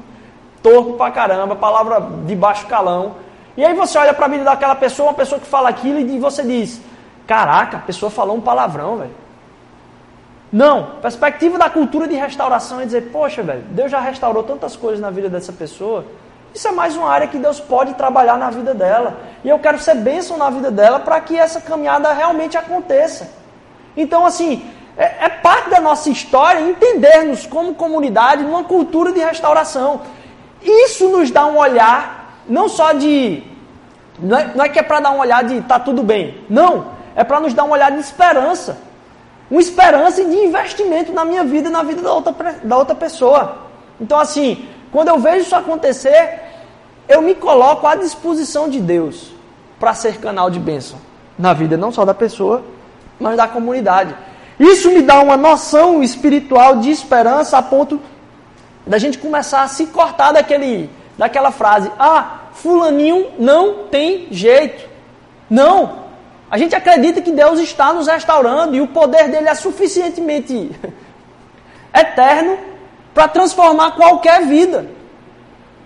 torto 0.62 0.94
pra 0.94 1.10
caramba, 1.10 1.56
palavra 1.56 2.00
de 2.26 2.34
baixo 2.34 2.66
calão. 2.66 3.16
E 3.56 3.64
aí 3.64 3.74
você 3.74 3.98
olha 3.98 4.14
para 4.14 4.26
a 4.26 4.28
vida 4.28 4.44
daquela 4.44 4.74
pessoa, 4.74 5.08
uma 5.08 5.14
pessoa 5.14 5.40
que 5.40 5.46
fala 5.46 5.68
aquilo, 5.68 5.98
e 5.98 6.18
você 6.18 6.42
diz: 6.42 6.80
Caraca, 7.26 7.78
a 7.78 7.80
pessoa 7.80 8.10
falou 8.10 8.36
um 8.36 8.40
palavrão, 8.40 8.96
velho. 8.96 9.28
Não, 10.50 10.92
perspectiva 11.02 11.58
da 11.58 11.68
cultura 11.68 12.08
de 12.08 12.14
restauração 12.14 12.80
é 12.80 12.84
dizer: 12.84 13.10
Poxa, 13.12 13.42
velho, 13.42 13.62
Deus 13.70 13.90
já 13.90 14.00
restaurou 14.00 14.42
tantas 14.42 14.76
coisas 14.76 15.00
na 15.00 15.10
vida 15.10 15.28
dessa 15.28 15.52
pessoa. 15.52 16.04
Isso 16.54 16.66
é 16.66 16.72
mais 16.72 16.96
uma 16.96 17.08
área 17.10 17.26
que 17.26 17.38
Deus 17.38 17.60
pode 17.60 17.94
trabalhar 17.94 18.36
na 18.38 18.50
vida 18.50 18.74
dela. 18.74 19.18
E 19.44 19.48
eu 19.48 19.58
quero 19.58 19.78
ser 19.78 19.94
bênção 19.96 20.36
na 20.36 20.50
vida 20.50 20.70
dela 20.70 20.98
para 20.98 21.20
que 21.20 21.38
essa 21.38 21.60
caminhada 21.60 22.12
realmente 22.12 22.56
aconteça. 22.56 23.30
Então, 23.96 24.24
assim, 24.24 24.64
é, 24.96 25.26
é, 25.26 25.28
parte 25.28 25.70
da 25.70 25.80
nossa 25.80 26.10
história 26.10 26.60
entendermos 26.60 27.46
como 27.46 27.74
comunidade 27.74 28.42
numa 28.42 28.64
cultura 28.64 29.12
de 29.12 29.20
restauração. 29.20 30.00
Isso 30.62 31.08
nos 31.08 31.30
dá 31.30 31.46
um 31.46 31.56
olhar, 31.56 32.42
não 32.48 32.68
só 32.68 32.92
de. 32.92 33.42
Não 34.18 34.36
é, 34.36 34.52
não 34.54 34.64
é 34.64 34.68
que 34.68 34.78
é 34.78 34.82
para 34.82 35.00
dar 35.00 35.10
um 35.10 35.18
olhar 35.18 35.44
de 35.44 35.60
tá 35.62 35.78
tudo 35.78 36.02
bem. 36.02 36.44
Não. 36.48 36.98
É 37.14 37.24
para 37.24 37.40
nos 37.40 37.54
dar 37.54 37.64
um 37.64 37.70
olhar 37.70 37.90
de 37.90 38.00
esperança. 38.00 38.78
Uma 39.50 39.60
esperança 39.60 40.24
de 40.24 40.36
investimento 40.36 41.12
na 41.12 41.24
minha 41.24 41.44
vida 41.44 41.68
e 41.68 41.72
na 41.72 41.82
vida 41.82 42.02
da 42.02 42.12
outra, 42.12 42.34
da 42.62 42.76
outra 42.76 42.94
pessoa. 42.94 43.58
Então, 44.00 44.18
assim, 44.18 44.68
quando 44.92 45.08
eu 45.08 45.18
vejo 45.18 45.46
isso 45.46 45.56
acontecer, 45.56 46.40
eu 47.08 47.22
me 47.22 47.34
coloco 47.34 47.86
à 47.86 47.94
disposição 47.94 48.68
de 48.68 48.80
Deus 48.80 49.32
para 49.80 49.94
ser 49.94 50.18
canal 50.18 50.50
de 50.50 50.58
bênção 50.58 50.98
na 51.38 51.52
vida 51.52 51.76
não 51.76 51.92
só 51.92 52.04
da 52.04 52.12
pessoa, 52.12 52.62
mas 53.18 53.36
da 53.36 53.46
comunidade. 53.46 54.14
Isso 54.58 54.90
me 54.90 55.02
dá 55.02 55.20
uma 55.20 55.36
noção 55.36 56.02
espiritual 56.02 56.76
de 56.76 56.90
esperança 56.90 57.56
a 57.56 57.62
ponto 57.62 58.00
da 58.88 58.98
gente 58.98 59.18
começar 59.18 59.62
a 59.62 59.68
se 59.68 59.86
cortar 59.86 60.32
daquele, 60.32 60.90
daquela 61.16 61.52
frase: 61.52 61.90
ah, 61.98 62.40
Fulaninho 62.54 63.28
não 63.38 63.84
tem 63.84 64.26
jeito. 64.30 64.88
Não. 65.48 66.08
A 66.50 66.56
gente 66.56 66.74
acredita 66.74 67.20
que 67.20 67.30
Deus 67.30 67.60
está 67.60 67.92
nos 67.92 68.06
restaurando 68.06 68.74
e 68.74 68.80
o 68.80 68.88
poder 68.88 69.28
dele 69.28 69.48
é 69.48 69.54
suficientemente 69.54 70.70
eterno 71.94 72.58
para 73.12 73.28
transformar 73.28 73.92
qualquer 73.92 74.46
vida, 74.46 74.86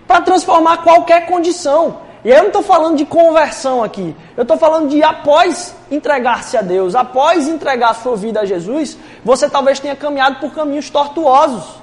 para 0.07 0.21
transformar 0.21 0.77
qualquer 0.77 1.25
condição. 1.25 2.01
E 2.23 2.29
eu 2.29 2.37
não 2.37 2.47
estou 2.47 2.63
falando 2.63 2.95
de 2.95 3.05
conversão 3.05 3.83
aqui, 3.83 4.15
eu 4.37 4.43
estou 4.43 4.55
falando 4.55 4.87
de 4.87 5.03
após 5.03 5.75
entregar-se 5.91 6.55
a 6.55 6.61
Deus, 6.61 6.95
após 6.95 7.49
entregar 7.49 7.89
a 7.89 7.93
sua 7.93 8.15
vida 8.15 8.39
a 8.39 8.45
Jesus, 8.45 8.97
você 9.25 9.49
talvez 9.49 9.81
tenha 9.81 9.95
caminhado 9.95 10.39
por 10.39 10.53
caminhos 10.53 10.89
tortuosos. 10.89 11.82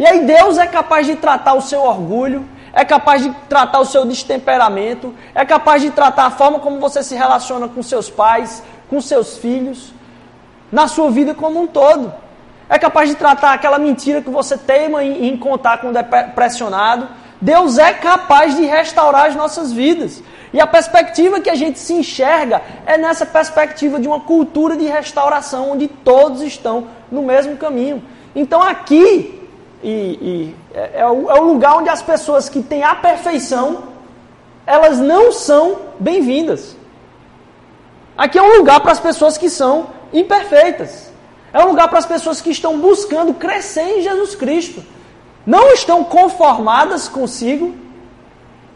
E 0.00 0.06
aí 0.06 0.24
Deus 0.24 0.56
é 0.56 0.66
capaz 0.66 1.06
de 1.06 1.14
tratar 1.14 1.52
o 1.52 1.60
seu 1.60 1.82
orgulho, 1.82 2.48
é 2.72 2.86
capaz 2.86 3.22
de 3.22 3.30
tratar 3.50 3.80
o 3.80 3.84
seu 3.84 4.06
destemperamento, 4.06 5.14
é 5.34 5.44
capaz 5.44 5.82
de 5.82 5.90
tratar 5.90 6.24
a 6.24 6.30
forma 6.30 6.58
como 6.58 6.80
você 6.80 7.02
se 7.02 7.14
relaciona 7.14 7.68
com 7.68 7.82
seus 7.82 8.08
pais, 8.08 8.62
com 8.88 8.98
seus 8.98 9.36
filhos, 9.36 9.92
na 10.72 10.88
sua 10.88 11.10
vida 11.10 11.34
como 11.34 11.60
um 11.60 11.66
todo. 11.66 12.10
é 12.66 12.78
capaz 12.78 13.10
de 13.10 13.14
tratar 13.14 13.52
aquela 13.52 13.78
mentira 13.78 14.22
que 14.22 14.30
você 14.30 14.56
teima 14.56 15.04
em, 15.04 15.26
em 15.26 15.36
contar 15.36 15.76
quando 15.82 15.98
é 15.98 16.02
pressionado. 16.02 17.06
Deus 17.38 17.76
é 17.76 17.92
capaz 17.92 18.56
de 18.56 18.64
restaurar 18.64 19.26
as 19.26 19.36
nossas 19.36 19.70
vidas. 19.70 20.22
E 20.50 20.58
a 20.62 20.66
perspectiva 20.66 21.40
que 21.40 21.50
a 21.50 21.54
gente 21.54 21.78
se 21.78 21.92
enxerga 21.92 22.62
é 22.86 22.96
nessa 22.96 23.26
perspectiva 23.26 24.00
de 24.00 24.08
uma 24.08 24.20
cultura 24.20 24.78
de 24.78 24.86
restauração, 24.86 25.72
onde 25.72 25.88
todos 25.88 26.40
estão 26.40 26.86
no 27.12 27.22
mesmo 27.22 27.58
caminho. 27.58 28.02
Então 28.34 28.62
aqui 28.62 29.39
e, 29.82 29.88
e 29.88 30.56
é, 30.74 31.00
é, 31.00 31.06
o, 31.06 31.30
é 31.30 31.40
o 31.40 31.44
lugar 31.44 31.76
onde 31.76 31.88
as 31.88 32.02
pessoas 32.02 32.48
que 32.48 32.62
têm 32.62 32.82
a 32.82 32.94
perfeição, 32.94 33.84
elas 34.66 34.98
não 34.98 35.32
são 35.32 35.78
bem-vindas. 35.98 36.76
Aqui 38.16 38.38
é 38.38 38.42
um 38.42 38.58
lugar 38.58 38.80
para 38.80 38.92
as 38.92 39.00
pessoas 39.00 39.38
que 39.38 39.48
são 39.48 39.88
imperfeitas. 40.12 41.10
É 41.52 41.64
um 41.64 41.68
lugar 41.68 41.88
para 41.88 41.98
as 41.98 42.06
pessoas 42.06 42.40
que 42.40 42.50
estão 42.50 42.78
buscando 42.78 43.34
crescer 43.34 43.98
em 43.98 44.02
Jesus 44.02 44.34
Cristo. 44.34 44.84
Não 45.46 45.72
estão 45.72 46.04
conformadas 46.04 47.08
consigo, 47.08 47.74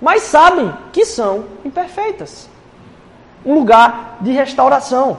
mas 0.01 0.23
sabem 0.23 0.73
que 0.93 1.05
são 1.05 1.45
imperfeitas. 1.65 2.49
Um 3.45 3.55
lugar 3.55 4.17
de 4.21 4.33
restauração. 4.33 5.19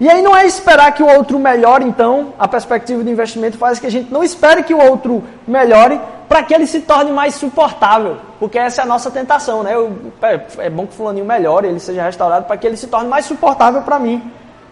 E 0.00 0.08
aí 0.08 0.22
não 0.22 0.34
é 0.34 0.46
esperar 0.46 0.92
que 0.92 1.02
o 1.02 1.06
outro 1.06 1.38
melhore, 1.38 1.84
então, 1.84 2.32
a 2.38 2.48
perspectiva 2.48 3.04
de 3.04 3.10
investimento 3.10 3.58
faz 3.58 3.78
que 3.78 3.86
a 3.86 3.90
gente 3.90 4.10
não 4.10 4.24
espere 4.24 4.62
que 4.62 4.72
o 4.72 4.80
outro 4.80 5.22
melhore 5.46 6.00
para 6.26 6.42
que 6.42 6.54
ele 6.54 6.66
se 6.66 6.80
torne 6.80 7.12
mais 7.12 7.34
suportável. 7.34 8.16
Porque 8.38 8.58
essa 8.58 8.80
é 8.80 8.84
a 8.84 8.86
nossa 8.86 9.10
tentação, 9.10 9.62
né? 9.62 9.74
Eu, 9.74 9.94
é, 10.22 10.40
é 10.58 10.70
bom 10.70 10.86
que 10.86 10.94
o 10.94 10.96
fulaninho 10.96 11.26
melhore, 11.26 11.68
ele 11.68 11.78
seja 11.78 12.02
restaurado 12.02 12.46
para 12.46 12.56
que 12.56 12.66
ele 12.66 12.78
se 12.78 12.86
torne 12.86 13.10
mais 13.10 13.26
suportável 13.26 13.82
para 13.82 13.98
mim. 13.98 14.22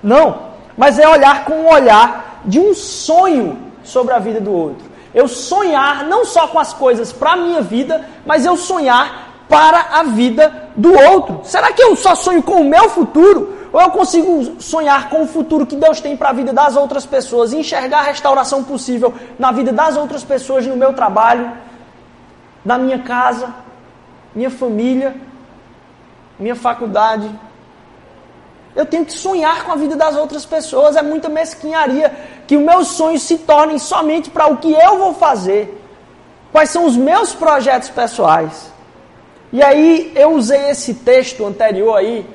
Não, 0.03 0.39
mas 0.79 0.99
é 0.99 1.07
olhar 1.07 1.45
com 1.45 1.53
o 1.53 1.75
olhar 1.75 2.41
de 2.47 2.59
um 2.59 2.73
sonho 2.73 3.59
sobre 3.85 4.15
a 4.15 4.19
vida 4.19 4.41
do 4.41 4.51
outro. 4.51 4.89
Eu 5.15 5.29
sonhar 5.29 6.05
não 6.05 6.25
só 6.25 6.47
com 6.47 6.59
as 6.59 6.73
coisas 6.73 7.13
para 7.13 7.33
a 7.33 7.37
minha 7.37 7.61
vida, 7.61 8.03
mas 8.25 8.47
eu 8.47 8.57
sonhar 8.57 9.45
para 9.47 9.89
a 9.93 10.05
vida 10.05 10.71
do 10.75 10.93
outro. 10.93 11.41
Será 11.45 11.71
que 11.73 11.83
eu 11.83 11.95
só 11.97 12.15
sonho 12.15 12.43
com 12.43 12.63
o 12.63 12.65
meu 12.65 12.89
futuro? 12.89 13.58
Ou 13.73 13.81
eu 13.81 13.91
consigo 13.91 14.61
sonhar 14.61 15.11
com 15.11 15.23
o 15.23 15.27
futuro 15.27 15.67
que 15.67 15.77
Deus 15.77 16.01
tem 16.01 16.17
para 16.17 16.31
a 16.31 16.33
vida 16.33 16.53
das 16.53 16.77
outras 16.77 17.05
pessoas, 17.05 17.53
enxergar 17.53 18.01
a 18.01 18.03
restauração 18.03 18.65
possível 18.65 19.13
na 19.39 19.53
vida 19.53 19.73
das 19.73 19.97
outras 19.97 20.25
pessoas, 20.25 20.67
no 20.67 20.77
meu 20.77 20.95
trabalho, 20.95 21.53
na 22.65 22.79
minha 22.79 22.99
casa, 23.01 23.55
minha 24.35 24.51
família, 24.51 25.15
minha 26.39 26.57
faculdade. 26.57 27.29
Eu 28.75 28.87
tenho 28.87 29.05
que 29.05 29.13
sonhar 29.13 29.65
com 29.65 29.73
a 29.73 29.77
vida 29.77 29.97
das 29.97 30.17
outras 30.17 30.47
pessoas. 30.47 30.97
É 30.97 31.03
muita 31.03 31.29
mesquinharia 31.29 32.13
que 32.47 32.57
os 32.57 32.63
meus 32.63 32.89
sonhos 32.89 33.23
se 33.23 33.39
tornem 33.39 33.79
somente 33.79 34.31
para 34.31 34.47
o 34.47 34.57
que 34.57 34.73
eu 34.73 34.99
vou 34.99 35.15
fazer. 35.15 35.75
Quais 36.53 36.71
são 36.71 36.87
os 36.87 36.97
meus 36.97 37.35
projetos 37.35 37.91
pessoais? 37.91 38.73
E 39.53 39.63
aí 39.63 40.13
eu 40.15 40.33
usei 40.33 40.71
esse 40.71 40.95
texto 40.95 41.45
anterior 41.45 41.97
aí 41.97 42.27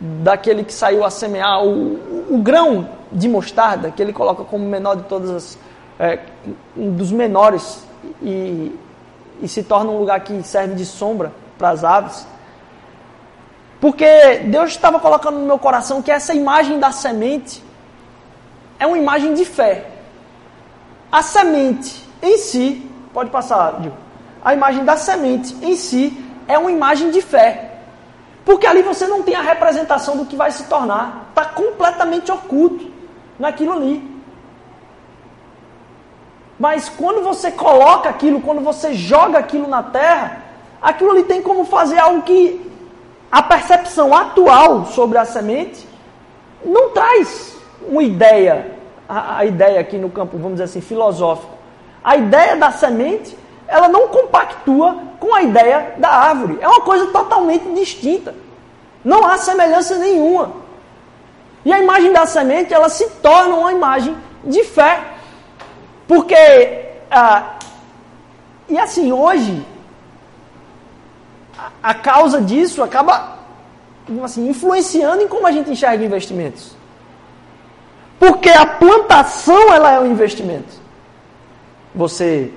daquele 0.00 0.64
que 0.64 0.72
saiu 0.72 1.04
a 1.04 1.10
semear 1.10 1.64
o, 1.64 2.34
o 2.34 2.38
grão 2.38 2.88
de 3.10 3.28
mostarda, 3.28 3.90
que 3.90 4.02
ele 4.02 4.12
coloca 4.12 4.44
como 4.44 4.64
menor 4.64 4.96
de 4.96 5.04
todas 5.04 5.30
as. 5.30 5.58
É, 5.98 6.18
um 6.76 6.90
dos 6.90 7.12
menores 7.12 7.86
e, 8.20 8.76
e 9.40 9.46
se 9.46 9.62
torna 9.62 9.92
um 9.92 9.98
lugar 9.98 10.18
que 10.20 10.42
serve 10.42 10.74
de 10.74 10.84
sombra 10.84 11.32
para 11.56 11.70
as 11.70 11.84
aves. 11.84 12.26
Porque 13.80 14.38
Deus 14.46 14.70
estava 14.70 14.98
colocando 14.98 15.38
no 15.38 15.46
meu 15.46 15.58
coração 15.58 16.02
que 16.02 16.10
essa 16.10 16.34
imagem 16.34 16.80
da 16.80 16.90
semente 16.90 17.62
é 18.78 18.86
uma 18.86 18.98
imagem 18.98 19.34
de 19.34 19.44
fé. 19.44 19.86
A 21.12 21.22
semente 21.22 22.04
em 22.20 22.38
si, 22.38 22.90
pode 23.12 23.30
passar, 23.30 23.80
Gil. 23.82 23.92
A 24.44 24.52
imagem 24.52 24.84
da 24.84 24.96
semente 24.96 25.54
em 25.62 25.76
si 25.76 26.18
é 26.48 26.58
uma 26.58 26.72
imagem 26.72 27.10
de 27.10 27.22
fé. 27.22 27.73
Porque 28.44 28.66
ali 28.66 28.82
você 28.82 29.06
não 29.06 29.22
tem 29.22 29.34
a 29.34 29.40
representação 29.40 30.16
do 30.16 30.26
que 30.26 30.36
vai 30.36 30.50
se 30.50 30.64
tornar. 30.64 31.26
Está 31.30 31.46
completamente 31.46 32.30
oculto 32.30 32.90
naquilo 33.38 33.72
ali. 33.72 34.14
Mas 36.58 36.88
quando 36.88 37.22
você 37.22 37.50
coloca 37.50 38.08
aquilo, 38.08 38.40
quando 38.40 38.60
você 38.60 38.94
joga 38.94 39.38
aquilo 39.38 39.66
na 39.66 39.82
terra, 39.82 40.42
aquilo 40.80 41.10
ali 41.10 41.24
tem 41.24 41.42
como 41.42 41.64
fazer 41.64 41.98
algo 41.98 42.22
que 42.22 42.70
a 43.32 43.42
percepção 43.42 44.14
atual 44.14 44.86
sobre 44.86 45.18
a 45.18 45.24
semente 45.24 45.88
não 46.64 46.90
traz 46.90 47.56
uma 47.88 48.02
ideia, 48.02 48.72
a, 49.08 49.38
a 49.38 49.44
ideia 49.44 49.80
aqui 49.80 49.98
no 49.98 50.08
campo, 50.10 50.36
vamos 50.36 50.52
dizer 50.52 50.64
assim, 50.64 50.80
filosófico. 50.80 51.52
A 52.02 52.16
ideia 52.16 52.56
da 52.56 52.70
semente 52.70 53.36
ela 53.66 53.88
não 53.88 54.08
compactua 54.08 54.96
com 55.18 55.34
a 55.34 55.42
ideia 55.42 55.94
da 55.98 56.08
árvore. 56.08 56.58
É 56.60 56.68
uma 56.68 56.80
coisa 56.80 57.06
totalmente 57.06 57.72
distinta. 57.74 58.34
Não 59.04 59.26
há 59.26 59.36
semelhança 59.38 59.98
nenhuma. 59.98 60.52
E 61.64 61.72
a 61.72 61.80
imagem 61.80 62.12
da 62.12 62.26
semente, 62.26 62.74
ela 62.74 62.88
se 62.88 63.08
torna 63.22 63.54
uma 63.54 63.72
imagem 63.72 64.16
de 64.44 64.62
fé. 64.64 65.02
Porque, 66.06 66.34
ah, 67.10 67.54
e 68.68 68.78
assim, 68.78 69.12
hoje, 69.12 69.64
a, 71.58 71.90
a 71.90 71.94
causa 71.94 72.40
disso 72.40 72.82
acaba 72.82 73.38
assim, 74.22 74.48
influenciando 74.48 75.22
em 75.22 75.28
como 75.28 75.46
a 75.46 75.52
gente 75.52 75.70
enxerga 75.70 76.04
investimentos. 76.04 76.76
Porque 78.18 78.50
a 78.50 78.66
plantação, 78.66 79.72
ela 79.72 79.92
é 79.92 80.00
um 80.00 80.06
investimento. 80.06 80.84
Você 81.94 82.52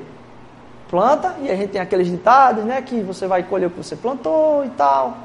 planta, 0.89 1.35
e 1.41 1.51
a 1.51 1.55
gente 1.55 1.71
tem 1.71 1.81
aqueles 1.81 2.07
ditados, 2.07 2.63
né, 2.63 2.81
que 2.81 3.01
você 3.01 3.27
vai 3.27 3.43
colher 3.43 3.67
o 3.67 3.69
que 3.69 3.77
você 3.77 3.95
plantou 3.95 4.65
e 4.65 4.69
tal. 4.69 5.17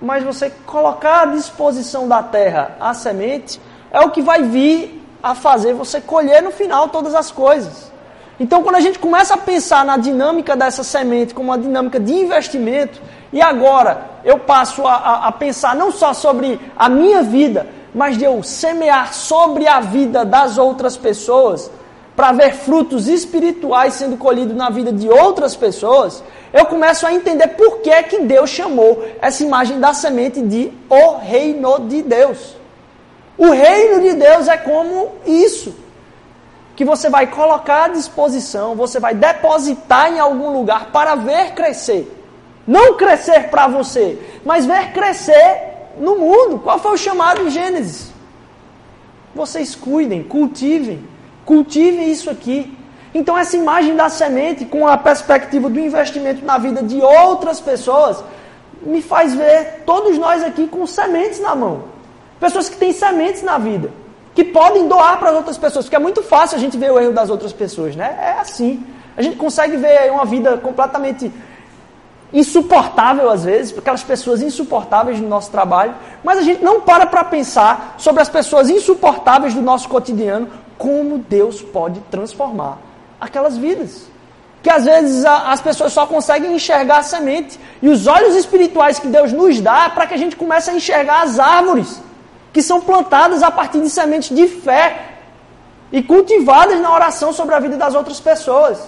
Mas 0.00 0.24
você 0.24 0.50
colocar 0.66 1.22
à 1.22 1.26
disposição 1.26 2.06
da 2.06 2.22
terra 2.22 2.76
a 2.80 2.92
semente 2.92 3.60
é 3.90 4.00
o 4.00 4.10
que 4.10 4.20
vai 4.20 4.42
vir 4.42 5.02
a 5.22 5.34
fazer 5.34 5.72
você 5.72 6.00
colher 6.00 6.42
no 6.42 6.50
final 6.50 6.88
todas 6.88 7.14
as 7.14 7.30
coisas. 7.30 7.90
Então, 8.38 8.62
quando 8.62 8.76
a 8.76 8.80
gente 8.80 8.98
começa 8.98 9.34
a 9.34 9.38
pensar 9.38 9.84
na 9.84 9.96
dinâmica 9.96 10.54
dessa 10.54 10.84
semente 10.84 11.34
como 11.34 11.48
uma 11.50 11.58
dinâmica 11.58 11.98
de 11.98 12.12
investimento, 12.12 13.00
e 13.32 13.40
agora 13.40 14.02
eu 14.24 14.38
passo 14.38 14.86
a, 14.86 14.94
a, 14.94 15.28
a 15.28 15.32
pensar 15.32 15.74
não 15.74 15.90
só 15.90 16.12
sobre 16.12 16.60
a 16.76 16.88
minha 16.88 17.22
vida, 17.22 17.66
mas 17.94 18.18
de 18.18 18.24
eu 18.24 18.42
semear 18.42 19.14
sobre 19.14 19.66
a 19.66 19.80
vida 19.80 20.22
das 20.24 20.58
outras 20.58 20.98
pessoas, 20.98 21.70
para 22.16 22.32
ver 22.32 22.54
frutos 22.54 23.06
espirituais 23.06 23.92
sendo 23.92 24.16
colhidos 24.16 24.56
na 24.56 24.70
vida 24.70 24.90
de 24.90 25.06
outras 25.06 25.54
pessoas, 25.54 26.24
eu 26.50 26.64
começo 26.64 27.06
a 27.06 27.12
entender 27.12 27.48
por 27.48 27.80
que, 27.80 28.02
que 28.04 28.20
Deus 28.20 28.48
chamou 28.48 29.06
essa 29.20 29.44
imagem 29.44 29.78
da 29.78 29.92
semente 29.92 30.40
de 30.40 30.72
o 30.88 31.18
reino 31.18 31.80
de 31.80 32.00
Deus. 32.00 32.56
O 33.36 33.50
reino 33.50 34.00
de 34.00 34.14
Deus 34.14 34.48
é 34.48 34.56
como 34.56 35.12
isso, 35.26 35.74
que 36.74 36.86
você 36.86 37.10
vai 37.10 37.26
colocar 37.26 37.84
à 37.84 37.88
disposição, 37.88 38.74
você 38.74 38.98
vai 38.98 39.14
depositar 39.14 40.10
em 40.10 40.18
algum 40.18 40.50
lugar 40.56 40.86
para 40.86 41.14
ver 41.16 41.52
crescer. 41.52 42.10
Não 42.66 42.96
crescer 42.96 43.50
para 43.50 43.68
você, 43.68 44.18
mas 44.42 44.64
ver 44.64 44.92
crescer 44.92 45.92
no 45.98 46.16
mundo. 46.16 46.58
Qual 46.58 46.78
foi 46.78 46.94
o 46.94 46.98
chamado 46.98 47.42
em 47.42 47.50
Gênesis? 47.50 48.10
Vocês 49.34 49.74
cuidem, 49.74 50.22
cultivem, 50.22 51.06
Cultive 51.46 52.02
isso 52.10 52.28
aqui. 52.28 52.76
Então, 53.14 53.38
essa 53.38 53.56
imagem 53.56 53.96
da 53.96 54.10
semente, 54.10 54.66
com 54.66 54.86
a 54.86 54.98
perspectiva 54.98 55.70
do 55.70 55.80
investimento 55.80 56.44
na 56.44 56.58
vida 56.58 56.82
de 56.82 57.00
outras 57.00 57.60
pessoas, 57.60 58.22
me 58.82 59.00
faz 59.00 59.34
ver 59.34 59.84
todos 59.86 60.18
nós 60.18 60.42
aqui 60.42 60.66
com 60.66 60.86
sementes 60.86 61.40
na 61.40 61.54
mão. 61.54 61.84
Pessoas 62.38 62.68
que 62.68 62.76
têm 62.76 62.92
sementes 62.92 63.42
na 63.42 63.56
vida, 63.56 63.90
que 64.34 64.44
podem 64.44 64.86
doar 64.86 65.18
para 65.18 65.30
as 65.30 65.36
outras 65.36 65.56
pessoas, 65.56 65.86
porque 65.86 65.96
é 65.96 66.00
muito 66.00 66.22
fácil 66.22 66.58
a 66.58 66.60
gente 66.60 66.76
ver 66.76 66.92
o 66.92 67.00
erro 67.00 67.12
das 67.12 67.30
outras 67.30 67.52
pessoas, 67.52 67.96
né? 67.96 68.18
É 68.20 68.40
assim. 68.40 68.84
A 69.16 69.22
gente 69.22 69.36
consegue 69.36 69.78
ver 69.78 70.12
uma 70.12 70.26
vida 70.26 70.58
completamente 70.58 71.32
insuportável 72.32 73.30
às 73.30 73.44
vezes, 73.44 73.76
aquelas 73.78 74.02
pessoas 74.02 74.42
insuportáveis 74.42 75.20
no 75.20 75.28
nosso 75.28 75.50
trabalho, 75.50 75.94
mas 76.22 76.38
a 76.38 76.42
gente 76.42 76.62
não 76.62 76.80
para 76.80 77.06
para 77.06 77.24
pensar 77.24 77.94
sobre 77.96 78.20
as 78.20 78.28
pessoas 78.28 78.68
insuportáveis 78.68 79.54
do 79.54 79.62
nosso 79.62 79.88
cotidiano, 79.88 80.48
como 80.78 81.18
Deus 81.18 81.62
pode 81.62 82.00
transformar 82.10 82.78
aquelas 83.20 83.56
vidas. 83.56 84.06
Que 84.62 84.70
às 84.70 84.84
vezes 84.84 85.24
a, 85.24 85.52
as 85.52 85.60
pessoas 85.60 85.92
só 85.92 86.06
conseguem 86.06 86.54
enxergar 86.54 86.98
a 86.98 87.02
semente. 87.02 87.58
E 87.80 87.88
os 87.88 88.06
olhos 88.06 88.34
espirituais 88.34 88.98
que 88.98 89.08
Deus 89.08 89.32
nos 89.32 89.60
dá 89.60 89.84
é 89.84 89.88
para 89.90 90.06
que 90.06 90.14
a 90.14 90.16
gente 90.16 90.36
comece 90.36 90.70
a 90.70 90.74
enxergar 90.74 91.22
as 91.22 91.38
árvores 91.38 92.00
que 92.52 92.62
são 92.62 92.80
plantadas 92.80 93.42
a 93.42 93.50
partir 93.50 93.80
de 93.80 93.90
sementes 93.90 94.34
de 94.34 94.48
fé 94.48 95.16
e 95.92 96.02
cultivadas 96.02 96.80
na 96.80 96.92
oração 96.92 97.32
sobre 97.32 97.54
a 97.54 97.60
vida 97.60 97.76
das 97.76 97.94
outras 97.94 98.18
pessoas. 98.18 98.78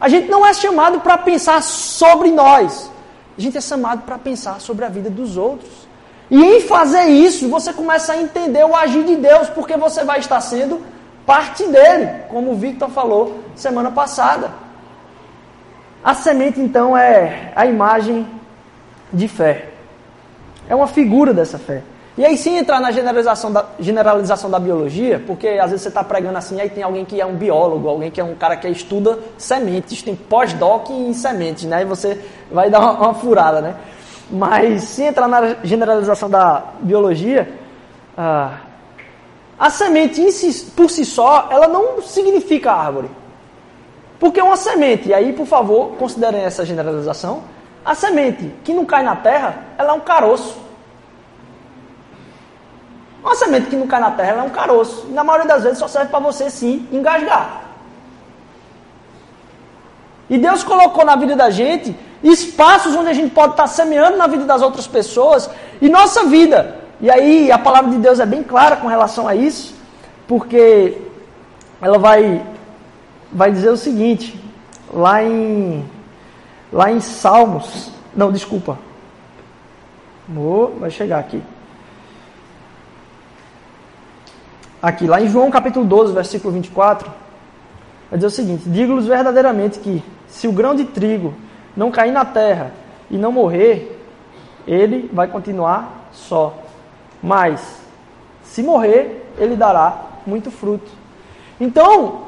A 0.00 0.08
gente 0.08 0.28
não 0.28 0.44
é 0.44 0.52
chamado 0.52 1.00
para 1.00 1.18
pensar 1.18 1.62
sobre 1.62 2.30
nós. 2.30 2.90
A 3.36 3.40
gente 3.40 3.58
é 3.58 3.60
chamado 3.60 4.02
para 4.02 4.18
pensar 4.18 4.60
sobre 4.60 4.84
a 4.84 4.88
vida 4.88 5.10
dos 5.10 5.36
outros. 5.36 5.70
E 6.30 6.42
em 6.42 6.60
fazer 6.62 7.04
isso, 7.04 7.48
você 7.48 7.72
começa 7.72 8.12
a 8.12 8.16
entender 8.16 8.64
o 8.64 8.74
agir 8.74 9.04
de 9.04 9.16
Deus, 9.16 9.48
porque 9.50 9.76
você 9.76 10.02
vai 10.04 10.20
estar 10.20 10.40
sendo 10.40 10.80
parte 11.26 11.66
dele, 11.66 12.08
como 12.28 12.52
o 12.52 12.56
Victor 12.56 12.88
falou 12.90 13.40
semana 13.54 13.90
passada. 13.90 14.50
A 16.02 16.14
semente, 16.14 16.60
então, 16.60 16.96
é 16.96 17.52
a 17.56 17.66
imagem 17.66 18.26
de 19.12 19.26
fé. 19.26 19.68
É 20.68 20.74
uma 20.74 20.86
figura 20.86 21.32
dessa 21.32 21.58
fé. 21.58 21.82
E 22.16 22.24
aí, 22.24 22.36
sem 22.36 22.58
entrar 22.58 22.80
na 22.80 22.92
generalização 22.92 23.52
da, 23.52 23.64
generalização 23.80 24.48
da 24.48 24.58
biologia, 24.58 25.20
porque 25.26 25.48
às 25.48 25.70
vezes 25.70 25.82
você 25.82 25.88
está 25.88 26.04
pregando 26.04 26.38
assim, 26.38 26.60
aí 26.60 26.70
tem 26.70 26.82
alguém 26.84 27.04
que 27.04 27.20
é 27.20 27.26
um 27.26 27.34
biólogo, 27.34 27.88
alguém 27.88 28.08
que 28.08 28.20
é 28.20 28.24
um 28.24 28.36
cara 28.36 28.56
que 28.56 28.68
estuda 28.68 29.18
sementes, 29.36 30.00
tem 30.00 30.14
pós-doc 30.14 30.90
em 30.90 31.12
sementes, 31.12 31.64
né? 31.64 31.82
E 31.82 31.84
você 31.84 32.20
vai 32.52 32.70
dar 32.70 32.78
uma, 32.80 32.92
uma, 32.92 33.14
furada, 33.14 33.60
né? 33.60 33.74
Mas, 34.30 34.84
sem 34.84 35.08
entrar 35.08 35.26
na 35.26 35.56
generalização 35.64 36.30
da 36.30 36.62
biologia, 36.82 37.48
ah, 38.16 38.58
a 39.58 39.70
semente 39.70 40.30
si, 40.32 40.70
por 40.72 40.90
si 40.90 41.04
só, 41.04 41.48
ela 41.50 41.68
não 41.68 42.02
significa 42.02 42.72
árvore. 42.72 43.10
Porque 44.18 44.40
uma 44.40 44.56
semente, 44.56 45.08
e 45.08 45.14
aí, 45.14 45.32
por 45.32 45.46
favor, 45.46 45.96
considerem 45.96 46.42
essa 46.42 46.64
generalização, 46.64 47.42
a 47.84 47.94
semente 47.94 48.50
que 48.64 48.72
não 48.72 48.84
cai 48.84 49.02
na 49.02 49.16
terra, 49.16 49.56
ela 49.76 49.90
é 49.90 49.92
um 49.92 50.00
caroço. 50.00 50.56
Uma 53.22 53.34
semente 53.34 53.68
que 53.68 53.76
não 53.76 53.86
cai 53.86 54.00
na 54.00 54.10
terra 54.10 54.42
é 54.42 54.42
um 54.42 54.50
caroço. 54.50 55.06
E 55.08 55.12
na 55.12 55.24
maioria 55.24 55.48
das 55.48 55.62
vezes 55.62 55.78
só 55.78 55.88
serve 55.88 56.10
para 56.10 56.18
você 56.18 56.50
se 56.50 56.86
engasgar. 56.92 57.62
E 60.28 60.38
Deus 60.38 60.64
colocou 60.64 61.04
na 61.04 61.16
vida 61.16 61.36
da 61.36 61.50
gente 61.50 61.96
espaços 62.22 62.96
onde 62.96 63.10
a 63.10 63.12
gente 63.12 63.30
pode 63.30 63.52
estar 63.52 63.66
semeando 63.66 64.16
na 64.16 64.26
vida 64.26 64.44
das 64.44 64.62
outras 64.62 64.86
pessoas 64.86 65.50
e 65.80 65.88
nossa 65.88 66.24
vida. 66.24 66.83
E 67.04 67.10
aí 67.10 67.52
a 67.52 67.58
palavra 67.58 67.90
de 67.90 67.98
Deus 67.98 68.18
é 68.18 68.24
bem 68.24 68.42
clara 68.42 68.76
com 68.76 68.88
relação 68.88 69.28
a 69.28 69.34
isso, 69.36 69.74
porque 70.26 70.96
ela 71.78 71.98
vai, 71.98 72.42
vai 73.30 73.52
dizer 73.52 73.68
o 73.68 73.76
seguinte, 73.76 74.42
lá 74.90 75.22
em, 75.22 75.84
lá 76.72 76.90
em 76.90 77.00
Salmos, 77.00 77.90
não, 78.16 78.32
desculpa, 78.32 78.78
Vou, 80.26 80.78
vai 80.80 80.90
chegar 80.90 81.18
aqui. 81.18 81.42
aqui, 84.80 85.06
lá 85.06 85.20
em 85.20 85.28
João 85.28 85.50
capítulo 85.50 85.84
12, 85.84 86.14
versículo 86.14 86.54
24, 86.54 87.12
vai 88.08 88.16
dizer 88.16 88.28
o 88.28 88.30
seguinte: 88.30 88.62
Digo-lhes 88.66 89.04
verdadeiramente 89.04 89.78
que, 89.78 90.02
se 90.26 90.48
o 90.48 90.52
grão 90.52 90.74
de 90.74 90.86
trigo 90.86 91.34
não 91.76 91.90
cair 91.90 92.12
na 92.12 92.24
terra 92.24 92.72
e 93.10 93.18
não 93.18 93.30
morrer, 93.30 94.02
ele 94.66 95.10
vai 95.12 95.28
continuar 95.28 96.08
só. 96.10 96.63
Mas, 97.24 97.58
se 98.44 98.62
morrer, 98.62 99.26
ele 99.38 99.56
dará 99.56 99.96
muito 100.26 100.50
fruto. 100.50 100.90
Então, 101.58 102.26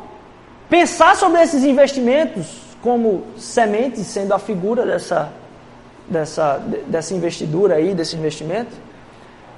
pensar 0.70 1.14
sobre 1.14 1.42
esses 1.42 1.64
investimentos 1.64 2.62
como 2.82 3.24
sementes, 3.36 4.06
sendo 4.06 4.32
a 4.32 4.38
figura 4.38 4.86
dessa, 4.86 5.28
dessa, 6.08 6.62
dessa 6.86 7.12
investidura 7.12 7.74
aí, 7.74 7.94
desse 7.94 8.16
investimento, 8.16 8.70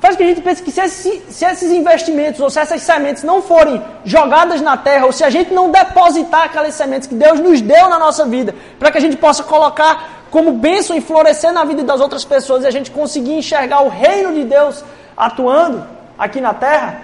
faz 0.00 0.16
que 0.16 0.24
a 0.24 0.26
gente 0.26 0.40
pense 0.40 0.60
que 0.60 0.72
se, 0.72 0.80
esse, 0.80 1.22
se 1.28 1.44
esses 1.44 1.70
investimentos 1.70 2.40
ou 2.40 2.50
se 2.50 2.58
essas 2.58 2.82
sementes 2.82 3.22
não 3.22 3.40
forem 3.40 3.80
jogadas 4.04 4.60
na 4.60 4.76
terra, 4.76 5.06
ou 5.06 5.12
se 5.12 5.22
a 5.22 5.30
gente 5.30 5.54
não 5.54 5.70
depositar 5.70 6.46
aquelas 6.46 6.74
sementes 6.74 7.06
que 7.06 7.14
Deus 7.14 7.38
nos 7.38 7.60
deu 7.60 7.88
na 7.88 7.98
nossa 7.98 8.26
vida, 8.26 8.52
para 8.76 8.90
que 8.90 8.98
a 8.98 9.00
gente 9.00 9.16
possa 9.16 9.44
colocar 9.44 10.17
como 10.30 10.52
bênção 10.52 10.96
e 10.96 11.00
florescer 11.00 11.52
na 11.52 11.64
vida 11.64 11.82
das 11.82 12.00
outras 12.00 12.24
pessoas 12.24 12.64
e 12.64 12.66
a 12.66 12.70
gente 12.70 12.90
conseguir 12.90 13.32
enxergar 13.32 13.82
o 13.82 13.88
reino 13.88 14.32
de 14.34 14.44
Deus 14.44 14.84
atuando 15.16 15.86
aqui 16.18 16.40
na 16.40 16.54
terra, 16.54 17.02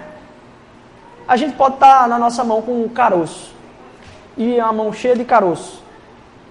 a 1.27 1.35
gente 1.35 1.55
pode 1.55 1.75
estar 1.75 2.07
na 2.07 2.19
nossa 2.19 2.43
mão 2.43 2.61
com 2.61 2.83
um 2.83 2.89
caroço. 2.89 3.53
E 4.37 4.57
uma 4.57 4.73
mão 4.73 4.93
cheia 4.93 5.15
de 5.15 5.23
caroço, 5.23 5.81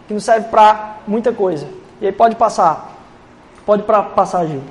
que 0.08 0.14
não 0.14 0.20
serve 0.20 0.48
para 0.48 0.96
muita 1.06 1.32
coisa. 1.32 1.68
E 2.00 2.06
aí 2.06 2.12
pode 2.12 2.34
passar. 2.34 2.92
Pode 3.66 3.82
pra, 3.82 4.02
passar, 4.02 4.46
Gil. 4.46 4.62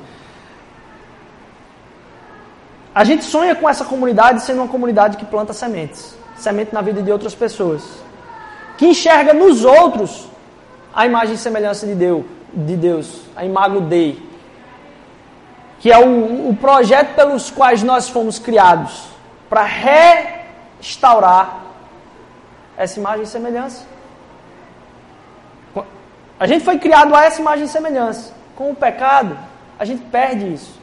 A 2.93 3.03
gente 3.03 3.23
sonha 3.23 3.55
com 3.55 3.69
essa 3.69 3.85
comunidade 3.85 4.41
sendo 4.41 4.61
uma 4.61 4.67
comunidade 4.67 5.17
que 5.17 5.25
planta 5.25 5.53
sementes 5.53 6.15
semente 6.37 6.73
na 6.73 6.81
vida 6.81 7.01
de 7.01 7.11
outras 7.11 7.33
pessoas 7.33 7.81
que 8.77 8.87
enxerga 8.87 9.33
nos 9.33 9.63
outros 9.63 10.27
a 10.93 11.05
imagem 11.05 11.35
e 11.35 11.37
semelhança 11.37 11.87
de 11.87 11.95
Deus, 11.95 12.25
de 12.53 12.75
Deus 12.75 13.21
a 13.35 13.43
imago 13.43 13.81
Dei, 13.81 14.21
que 15.79 15.91
é 15.91 15.97
o, 15.97 16.49
o 16.49 16.55
projeto 16.55 17.15
pelos 17.15 17.49
quais 17.49 17.81
nós 17.83 18.07
fomos 18.07 18.37
criados 18.39 19.05
para 19.49 19.63
restaurar 20.79 21.61
essa 22.77 22.99
imagem 22.99 23.23
e 23.23 23.27
semelhança. 23.27 23.85
A 26.39 26.47
gente 26.47 26.63
foi 26.63 26.77
criado 26.77 27.15
a 27.15 27.23
essa 27.23 27.41
imagem 27.41 27.65
e 27.65 27.69
semelhança. 27.69 28.33
Com 28.55 28.71
o 28.71 28.75
pecado, 28.75 29.37
a 29.77 29.85
gente 29.85 30.03
perde 30.05 30.53
isso. 30.53 30.79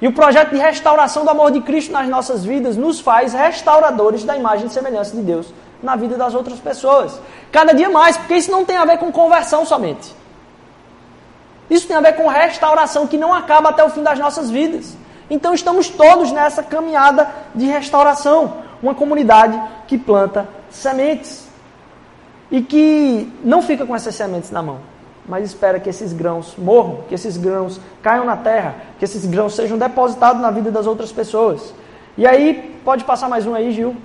E 0.00 0.06
o 0.06 0.12
projeto 0.12 0.50
de 0.50 0.58
restauração 0.58 1.24
do 1.24 1.30
amor 1.30 1.50
de 1.50 1.60
Cristo 1.60 1.92
nas 1.92 2.08
nossas 2.08 2.44
vidas 2.44 2.76
nos 2.76 3.00
faz 3.00 3.32
restauradores 3.32 4.24
da 4.24 4.36
imagem 4.36 4.66
e 4.66 4.70
semelhança 4.70 5.16
de 5.16 5.22
Deus 5.22 5.52
na 5.86 5.96
vida 5.96 6.16
das 6.16 6.34
outras 6.34 6.58
pessoas. 6.58 7.18
Cada 7.50 7.72
dia 7.72 7.88
mais, 7.88 8.16
porque 8.16 8.34
isso 8.34 8.50
não 8.50 8.64
tem 8.64 8.76
a 8.76 8.84
ver 8.84 8.98
com 8.98 9.10
conversão 9.12 9.64
somente. 9.64 10.14
Isso 11.70 11.86
tem 11.86 11.96
a 11.96 12.00
ver 12.00 12.14
com 12.14 12.26
restauração 12.26 13.06
que 13.06 13.16
não 13.16 13.32
acaba 13.32 13.70
até 13.70 13.82
o 13.84 13.88
fim 13.88 14.02
das 14.02 14.18
nossas 14.18 14.50
vidas. 14.50 14.96
Então 15.30 15.54
estamos 15.54 15.88
todos 15.88 16.30
nessa 16.32 16.62
caminhada 16.62 17.28
de 17.54 17.66
restauração. 17.66 18.64
Uma 18.82 18.94
comunidade 18.94 19.60
que 19.86 19.96
planta 19.96 20.46
sementes 20.68 21.48
e 22.50 22.60
que 22.60 23.32
não 23.42 23.62
fica 23.62 23.86
com 23.86 23.96
essas 23.96 24.14
sementes 24.14 24.50
na 24.50 24.62
mão 24.62 24.80
mas 25.28 25.44
espera 25.44 25.80
que 25.80 25.90
esses 25.90 26.12
grãos 26.12 26.54
morram, 26.56 27.00
que 27.08 27.14
esses 27.14 27.36
grãos 27.36 27.80
caiam 28.00 28.24
na 28.24 28.36
terra, 28.36 28.76
que 28.98 29.04
esses 29.04 29.26
grãos 29.26 29.56
sejam 29.56 29.76
depositados 29.76 30.40
na 30.40 30.50
vida 30.50 30.70
das 30.70 30.86
outras 30.86 31.10
pessoas. 31.10 31.74
E 32.16 32.26
aí, 32.26 32.78
pode 32.84 33.04
passar 33.04 33.28
mais 33.28 33.44
um 33.46 33.54
aí, 33.54 33.72
Gil. 33.72 33.96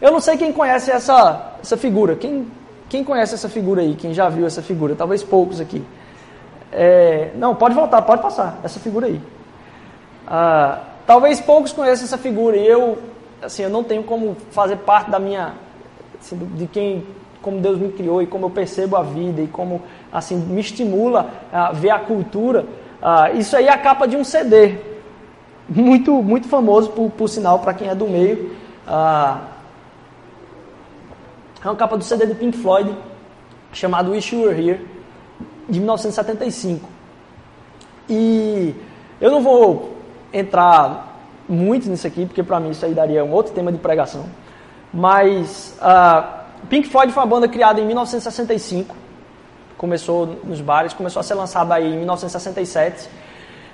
Eu 0.00 0.12
não 0.12 0.20
sei 0.20 0.36
quem 0.36 0.52
conhece 0.52 0.90
essa, 0.90 1.54
essa 1.60 1.76
figura. 1.76 2.16
Quem, 2.16 2.46
quem 2.88 3.02
conhece 3.02 3.34
essa 3.34 3.48
figura 3.48 3.80
aí? 3.80 3.94
Quem 3.94 4.12
já 4.12 4.28
viu 4.28 4.46
essa 4.46 4.62
figura? 4.62 4.94
Talvez 4.94 5.22
poucos 5.22 5.60
aqui. 5.60 5.82
É, 6.70 7.30
não, 7.36 7.54
pode 7.54 7.74
voltar, 7.74 8.02
pode 8.02 8.20
passar. 8.20 8.58
Essa 8.62 8.78
figura 8.78 9.06
aí. 9.06 9.20
Ah, 10.26 10.80
talvez 11.06 11.40
poucos 11.40 11.72
conheçam 11.72 12.04
essa 12.04 12.18
figura. 12.18 12.56
E 12.56 12.66
eu, 12.66 12.98
assim, 13.40 13.62
eu 13.62 13.70
não 13.70 13.82
tenho 13.82 14.02
como 14.02 14.36
fazer 14.50 14.76
parte 14.76 15.10
da 15.10 15.18
minha, 15.18 15.54
assim, 16.20 16.36
de 16.54 16.66
quem 16.66 17.06
como 17.40 17.60
Deus 17.60 17.78
me 17.78 17.92
criou 17.92 18.20
e 18.20 18.26
como 18.26 18.46
eu 18.46 18.50
percebo 18.50 18.96
a 18.96 19.02
vida 19.02 19.40
e 19.40 19.46
como 19.46 19.80
assim 20.12 20.34
me 20.34 20.60
estimula 20.60 21.30
a 21.52 21.70
ver 21.72 21.90
a 21.90 21.98
cultura. 22.00 22.66
Uh, 23.00 23.38
isso 23.38 23.56
aí 23.56 23.66
é 23.66 23.72
a 23.72 23.78
capa 23.78 24.08
de 24.08 24.16
um 24.16 24.24
CD, 24.24 24.78
muito 25.68 26.22
muito 26.24 26.48
famoso 26.48 26.90
por, 26.90 27.08
por 27.10 27.28
sinal 27.28 27.60
para 27.60 27.72
quem 27.72 27.88
é 27.88 27.94
do 27.94 28.08
meio. 28.08 28.56
Uh, 28.86 29.55
é 31.66 31.70
uma 31.70 31.76
capa 31.76 31.96
do 31.96 32.04
CD 32.04 32.26
do 32.26 32.34
Pink 32.34 32.56
Floyd 32.58 32.96
chamado 33.72 34.12
Wish 34.12 34.34
You 34.34 34.42
Were 34.42 34.68
Here 34.68 34.86
de 35.68 35.80
1975. 35.80 36.88
E 38.08 38.74
eu 39.20 39.30
não 39.30 39.42
vou 39.42 39.96
entrar 40.32 41.20
muito 41.48 41.88
nisso 41.88 42.06
aqui 42.06 42.24
porque 42.24 42.42
para 42.42 42.60
mim 42.60 42.70
isso 42.70 42.84
aí 42.84 42.94
daria 42.94 43.24
um 43.24 43.32
outro 43.32 43.52
tema 43.52 43.72
de 43.72 43.78
pregação, 43.78 44.26
mas 44.92 45.76
uh, 45.80 46.66
Pink 46.68 46.88
Floyd 46.88 47.12
foi 47.12 47.22
uma 47.22 47.28
banda 47.28 47.48
criada 47.48 47.80
em 47.80 47.86
1965. 47.86 48.94
Começou 49.76 50.38
nos 50.44 50.60
bares, 50.60 50.94
começou 50.94 51.20
a 51.20 51.22
ser 51.22 51.34
lançada 51.34 51.74
aí 51.74 51.92
em 51.92 51.98
1967. 51.98 53.08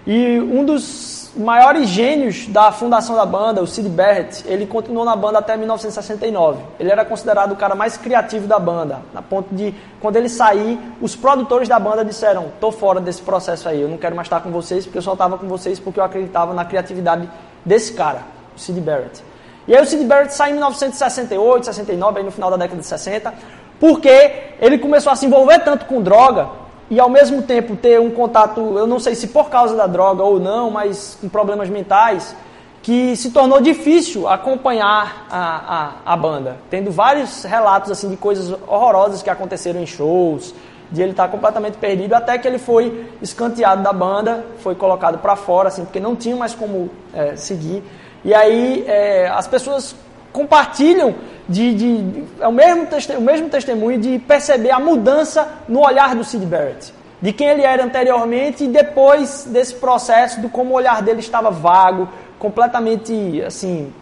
E 0.07 0.41
um 0.41 0.65
dos 0.65 1.31
maiores 1.37 1.89
gênios 1.89 2.47
da 2.49 2.73
fundação 2.73 3.17
da 3.17 3.25
banda, 3.25 3.63
o 3.63 3.67
Sid 3.67 3.89
Barrett, 3.89 4.45
ele 4.47 4.67
continuou 4.67 5.05
na 5.05 5.15
banda 5.15 5.39
até 5.39 5.57
1969. 5.57 6.61
Ele 6.79 6.91
era 6.91 7.05
considerado 7.05 7.53
o 7.53 7.57
cara 7.57 7.75
mais 7.75 7.97
criativo 7.97 8.47
da 8.47 8.59
banda, 8.59 9.01
na 9.15 9.23
ponto 9.23 9.55
de 9.55 9.73
quando 10.01 10.17
ele 10.17 10.29
sair, 10.29 10.79
os 11.01 11.15
produtores 11.15 11.69
da 11.69 11.79
banda 11.79 12.05
disseram: 12.05 12.47
"Tô 12.61 12.73
fora 12.73 13.01
desse 13.01 13.23
processo 13.23 13.69
aí, 13.69 13.81
eu 13.81 13.89
não 13.89 13.97
quero 13.97 14.15
mais 14.15 14.27
estar 14.27 14.41
com 14.41 14.51
vocês, 14.51 14.85
porque 14.85 14.99
eu 14.99 15.03
só 15.03 15.13
estava 15.13 15.39
com 15.39 15.47
vocês 15.47 15.79
porque 15.79 16.01
eu 16.01 16.05
acreditava 16.05 16.53
na 16.53 16.65
criatividade 16.65 17.29
desse 17.65 17.93
cara, 17.93 18.23
o 18.57 18.61
Sid 18.61 18.81
Barrett". 18.81 19.23
E 19.69 19.77
aí 19.77 19.83
o 19.83 19.87
Sid 19.87 20.05
Barrett 20.05 20.35
sai 20.35 20.51
em 20.51 20.55
1968, 20.55 21.67
69, 21.67 22.19
aí 22.19 22.25
no 22.25 22.33
final 22.33 22.51
da 22.51 22.57
década 22.57 22.81
de 22.81 22.87
60, 22.87 23.33
porque 23.79 24.33
ele 24.61 24.79
começou 24.79 25.13
a 25.13 25.17
se 25.17 25.27
envolver 25.27 25.61
tanto 25.61 25.87
com 25.87 26.03
droga 26.03 26.62
e 26.93 27.01
ao 27.01 27.09
mesmo 27.09 27.41
tempo 27.41 27.75
ter 27.75 27.99
um 27.99 28.11
contato, 28.11 28.61
eu 28.77 28.87
não 28.87 29.01
sei 29.01 29.15
se 29.15 29.29
por 29.29 29.49
causa 29.49 29.75
da 29.75 29.87
droga 29.87 30.23
ou 30.23 30.39
não, 30.39 30.71
mas 30.71 31.17
com 31.19 31.27
problemas 31.27 31.71
mentais, 31.71 32.37
que 32.83 33.17
se 33.17 33.31
tornou 33.31 33.63
difícil 33.63 34.29
acompanhar 34.29 35.27
a, 35.31 36.03
a, 36.05 36.13
a 36.13 36.17
banda, 36.19 36.59
tendo 36.69 36.91
vários 36.91 37.45
relatos 37.45 37.91
assim 37.91 38.11
de 38.11 38.17
coisas 38.19 38.55
horrorosas 38.69 39.23
que 39.23 39.31
aconteceram 39.31 39.81
em 39.81 39.87
shows, 39.87 40.55
de 40.91 41.01
ele 41.01 41.13
estar 41.13 41.29
completamente 41.29 41.79
perdido, 41.79 42.13
até 42.13 42.37
que 42.37 42.47
ele 42.47 42.59
foi 42.59 43.09
escanteado 43.23 43.83
da 43.83 43.95
banda, 43.95 44.45
foi 44.59 44.75
colocado 44.75 45.17
para 45.17 45.35
fora, 45.35 45.69
assim, 45.69 45.87
porque 45.87 45.99
não 45.99 46.15
tinha 46.15 46.37
mais 46.37 46.55
como 46.55 46.91
é, 47.15 47.37
seguir. 47.37 47.83
E 48.23 48.35
aí 48.35 48.85
é, 48.87 49.29
as 49.29 49.47
pessoas 49.49 49.97
compartilham 50.33 51.15
de, 51.49 51.75
de, 51.75 52.03
de 52.03 52.25
é 52.41 52.49
o, 52.49 52.53
mesmo 52.53 52.89
o 53.19 53.21
mesmo 53.21 53.49
testemunho 53.49 53.99
de 53.99 54.19
perceber 54.19 54.71
a 54.71 54.81
mudança 54.81 55.49
no 55.69 55.81
olhar 55.81 56.15
do 56.15 56.25
Sid 56.25 56.47
Barrett. 56.47 56.93
De 57.21 57.33
quem 57.33 57.49
ele 57.49 57.63
era 57.63 57.85
anteriormente 57.85 58.65
e 58.65 58.69
depois 58.69 59.45
desse 59.45 59.75
processo, 59.75 60.41
do 60.41 60.49
como 60.49 60.73
o 60.73 60.77
olhar 60.77 61.03
dele 61.03 61.21
estava 61.21 61.51
vago, 61.51 62.09
completamente, 62.39 63.41
assim, 63.47 63.93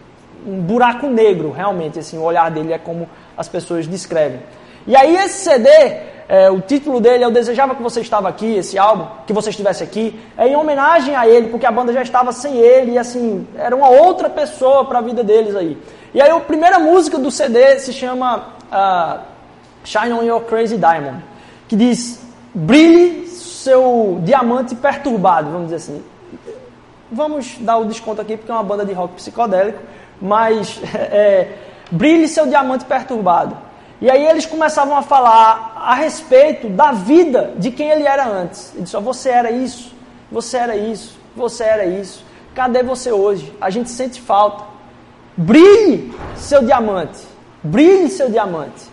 um 0.47 0.61
buraco 0.61 1.07
negro, 1.07 1.51
realmente, 1.51 1.99
assim, 1.99 2.17
o 2.17 2.23
olhar 2.23 2.51
dele 2.51 2.73
é 2.73 2.79
como 2.79 3.09
as 3.37 3.49
pessoas 3.49 3.87
descrevem. 3.87 4.41
E 4.87 4.97
aí 4.97 5.15
esse 5.17 5.45
CD, 5.45 5.69
é, 6.27 6.51
o 6.51 6.61
título 6.61 7.01
dele, 7.01 7.23
Eu 7.23 7.31
Desejava 7.31 7.75
Que 7.75 7.83
Você 7.83 8.01
Estava 8.01 8.31
Aqui, 8.31 8.57
esse 8.57 8.79
álbum, 8.79 9.07
que 9.27 9.33
você 9.33 9.51
estivesse 9.51 9.85
aqui, 9.85 10.19
é 10.39 10.49
em 10.49 10.57
homenagem 10.57 11.15
a 11.15 11.29
ele, 11.29 11.49
porque 11.49 11.67
a 11.67 11.71
banda 11.71 11.93
já 11.93 12.01
estava 12.01 12.33
sem 12.33 12.57
ele, 12.57 12.93
e 12.93 12.99
assim, 12.99 13.47
era 13.59 13.77
uma 13.77 13.91
outra 13.91 14.31
pessoa 14.31 14.87
para 14.87 15.01
a 15.01 15.03
vida 15.03 15.23
deles 15.23 15.55
aí. 15.55 15.77
E 16.13 16.21
aí 16.21 16.31
a 16.31 16.41
primeira 16.41 16.79
música 16.79 17.19
do 17.19 17.31
CD 17.31 17.79
se 17.79 17.93
chama 17.93 18.49
uh, 18.73 19.21
Shine 19.85 20.13
On 20.13 20.23
Your 20.23 20.41
Crazy 20.43 20.77
Diamond, 20.77 21.23
que 21.69 21.77
diz, 21.77 22.21
brilhe 22.53 23.29
seu 23.29 24.19
diamante 24.25 24.75
perturbado, 24.75 25.51
vamos 25.51 25.71
dizer 25.71 25.77
assim. 25.77 26.05
Vamos 27.13 27.57
dar 27.61 27.79
o 27.79 27.85
desconto 27.85 28.21
aqui, 28.21 28.37
porque 28.37 28.51
é 28.51 28.55
uma 28.55 28.63
banda 28.63 28.85
de 28.85 28.93
rock 28.93 29.15
psicodélico, 29.15 29.81
mas 30.21 30.81
é, 30.95 31.49
brilhe 31.91 32.27
seu 32.27 32.47
diamante 32.47 32.85
perturbado. 32.85 33.57
E 34.01 34.11
aí 34.11 34.27
eles 34.27 34.47
começavam 34.47 34.97
a 34.97 35.03
falar 35.03 35.75
a 35.77 35.95
respeito 35.95 36.69
da 36.69 36.91
vida 36.91 37.53
de 37.57 37.71
quem 37.71 37.91
ele 37.91 38.05
era 38.05 38.27
antes. 38.27 38.73
Ele 38.75 38.83
disse: 38.83 38.97
oh, 38.97 39.01
Você 39.01 39.29
era 39.29 39.51
isso, 39.51 39.93
você 40.31 40.57
era 40.57 40.75
isso, 40.75 41.19
você 41.37 41.65
era 41.65 41.85
isso. 41.85 42.25
Cadê 42.55 42.83
você 42.83 43.13
hoje? 43.13 43.53
A 43.61 43.71
gente 43.71 43.91
sente 43.91 44.21
falta. 44.21 44.70
Brilhe 45.41 46.13
seu 46.37 46.63
diamante. 46.63 47.27
Brilhe 47.63 48.11
seu 48.11 48.29
diamante. 48.29 48.85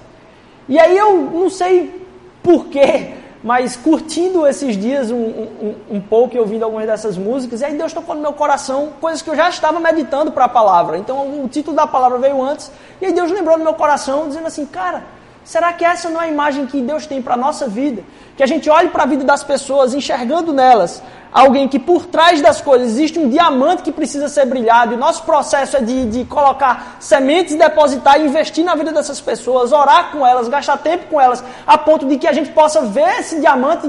E 0.70 0.80
aí 0.80 0.98
eu 0.98 1.18
não 1.18 1.50
sei 1.50 2.08
porquê, 2.42 3.16
mas 3.44 3.76
curtindo 3.76 4.48
esses 4.48 4.78
dias 4.78 5.12
um, 5.12 5.18
um, 5.18 5.76
um 5.92 6.00
pouco 6.00 6.38
e 6.38 6.40
ouvindo 6.40 6.64
algumas 6.64 6.86
dessas 6.86 7.18
músicas, 7.18 7.60
e 7.60 7.66
aí 7.66 7.78
Deus 7.78 7.92
tocou 7.92 8.16
no 8.16 8.22
meu 8.22 8.32
coração 8.32 8.94
coisas 9.02 9.22
que 9.22 9.30
eu 9.30 9.36
já 9.36 9.50
estava 9.50 9.78
meditando 9.82 10.32
para 10.32 10.46
a 10.46 10.50
palavra. 10.50 10.98
Então 10.98 11.44
o 11.44 11.50
título 11.50 11.76
da 11.76 11.86
palavra 11.86 12.18
veio 12.18 12.42
antes, 12.42 12.72
e 13.02 13.08
aí 13.08 13.12
Deus 13.12 13.30
lembrou 13.30 13.58
no 13.58 13.66
meu 13.66 13.74
coração, 13.74 14.30
dizendo 14.30 14.48
assim: 14.48 14.66
Cara, 14.66 15.04
será 15.44 15.74
que 15.74 15.84
essa 15.84 16.10
não 16.10 16.22
é 16.22 16.26
a 16.26 16.30
imagem 16.30 16.66
que 16.66 16.80
Deus 16.80 17.06
tem 17.06 17.22
para 17.22 17.34
a 17.34 17.38
nossa 17.38 17.68
vida? 17.68 18.04
Que 18.38 18.44
a 18.44 18.48
gente 18.48 18.70
olhe 18.70 18.88
para 18.88 19.04
a 19.04 19.06
vida 19.06 19.26
das 19.26 19.44
pessoas, 19.44 19.94
enxergando 19.94 20.54
nelas 20.54 21.04
alguém 21.38 21.68
que 21.68 21.78
por 21.78 22.08
trás 22.08 22.42
das 22.42 22.62
coisas 22.62 22.88
existe 22.88 23.20
um 23.20 23.30
diamante 23.30 23.84
que 23.84 23.92
precisa 23.92 24.28
ser 24.28 24.46
brilhado, 24.46 24.94
e 24.94 24.96
o 24.96 25.00
nosso 25.00 25.22
processo 25.24 25.78
é 25.78 25.82
de, 25.82 26.06
de 26.08 26.26
colocar 26.26 26.98
sementes, 27.00 27.56
depositar 27.56 28.20
e 28.20 28.26
investir 28.26 28.66
na 28.66 28.74
vida 28.74 28.92
dessas 28.92 29.22
pessoas, 29.22 29.72
orar 29.72 30.12
com 30.12 30.26
elas, 30.26 30.48
gastar 30.48 30.78
tempo 30.78 31.06
com 31.12 31.22
elas, 31.22 31.44
a 31.66 31.78
ponto 31.78 32.08
de 32.08 32.18
que 32.18 32.28
a 32.28 32.34
gente 32.34 32.50
possa 32.50 32.82
ver 32.82 33.20
esse 33.20 33.40
diamante 33.40 33.88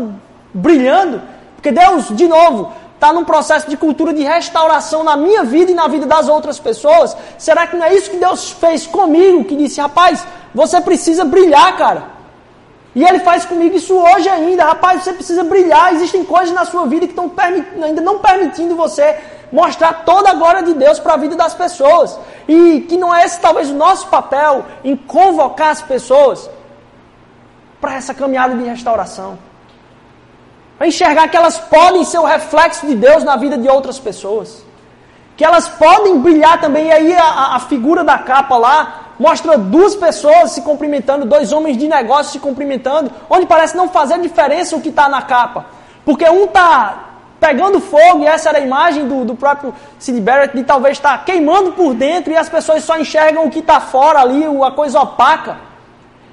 brilhando. 0.52 1.22
Porque 1.56 1.72
Deus, 1.72 2.14
de 2.14 2.28
novo, 2.28 2.70
está 2.94 3.14
num 3.14 3.24
processo 3.24 3.70
de 3.70 3.78
cultura 3.78 4.12
de 4.12 4.22
restauração 4.22 5.02
na 5.02 5.16
minha 5.16 5.42
vida 5.42 5.70
e 5.70 5.74
na 5.74 5.88
vida 5.88 6.04
das 6.04 6.28
outras 6.28 6.58
pessoas. 6.58 7.16
Será 7.38 7.66
que 7.66 7.76
não 7.76 7.86
é 7.86 7.94
isso 7.94 8.10
que 8.10 8.18
Deus 8.18 8.50
fez 8.50 8.86
comigo? 8.86 9.44
Que 9.44 9.56
disse, 9.56 9.80
rapaz, 9.80 10.22
você 10.54 10.82
precisa 10.82 11.24
brilhar, 11.24 11.76
cara. 11.78 12.17
E 12.98 13.04
ele 13.08 13.20
faz 13.20 13.44
comigo 13.44 13.76
isso 13.76 13.94
hoje 13.96 14.28
ainda. 14.28 14.64
Rapaz, 14.64 15.04
você 15.04 15.12
precisa 15.12 15.44
brilhar. 15.44 15.94
Existem 15.94 16.24
coisas 16.24 16.52
na 16.52 16.64
sua 16.64 16.84
vida 16.84 17.06
que 17.06 17.12
estão 17.12 17.30
ainda 17.80 18.02
não 18.02 18.18
permitindo 18.18 18.74
você 18.74 19.16
mostrar 19.52 19.92
toda 20.04 20.30
a 20.30 20.34
glória 20.34 20.64
de 20.64 20.74
Deus 20.74 20.98
para 20.98 21.14
a 21.14 21.16
vida 21.16 21.36
das 21.36 21.54
pessoas. 21.54 22.18
E 22.48 22.80
que 22.88 22.96
não 22.96 23.14
é 23.14 23.24
esse 23.24 23.38
talvez 23.40 23.70
o 23.70 23.74
nosso 23.74 24.08
papel 24.08 24.66
em 24.82 24.96
convocar 24.96 25.70
as 25.70 25.80
pessoas 25.80 26.50
para 27.80 27.94
essa 27.94 28.12
caminhada 28.12 28.56
de 28.56 28.64
restauração. 28.64 29.38
Para 30.76 30.88
enxergar 30.88 31.28
que 31.28 31.36
elas 31.36 31.56
podem 31.56 32.02
ser 32.02 32.18
o 32.18 32.24
reflexo 32.24 32.84
de 32.84 32.96
Deus 32.96 33.22
na 33.22 33.36
vida 33.36 33.56
de 33.56 33.68
outras 33.68 34.00
pessoas. 34.00 34.64
Que 35.36 35.44
elas 35.44 35.68
podem 35.68 36.18
brilhar 36.18 36.60
também. 36.60 36.88
E 36.88 36.92
aí 36.92 37.16
a, 37.16 37.54
a 37.54 37.60
figura 37.60 38.02
da 38.02 38.18
capa 38.18 38.56
lá 38.56 39.07
mostra 39.18 39.58
duas 39.58 39.94
pessoas 39.94 40.52
se 40.52 40.62
cumprimentando, 40.62 41.26
dois 41.26 41.52
homens 41.52 41.76
de 41.76 41.88
negócio 41.88 42.32
se 42.32 42.38
cumprimentando, 42.38 43.10
onde 43.28 43.46
parece 43.46 43.76
não 43.76 43.88
fazer 43.88 44.20
diferença 44.20 44.76
o 44.76 44.80
que 44.80 44.90
está 44.90 45.08
na 45.08 45.22
capa. 45.22 45.66
Porque 46.04 46.28
um 46.28 46.44
está 46.44 47.04
pegando 47.40 47.80
fogo, 47.80 48.24
e 48.24 48.26
essa 48.26 48.48
era 48.48 48.58
a 48.58 48.60
imagem 48.60 49.06
do, 49.06 49.24
do 49.24 49.34
próprio 49.34 49.74
Sid 49.98 50.20
Barrett, 50.20 50.56
de 50.56 50.64
talvez 50.64 50.98
estar 50.98 51.18
tá 51.18 51.24
queimando 51.24 51.72
por 51.72 51.94
dentro 51.94 52.32
e 52.32 52.36
as 52.36 52.48
pessoas 52.48 52.82
só 52.84 52.98
enxergam 52.98 53.46
o 53.46 53.50
que 53.50 53.60
está 53.60 53.80
fora 53.80 54.20
ali, 54.20 54.44
a 54.44 54.70
coisa 54.70 55.00
opaca. 55.00 55.56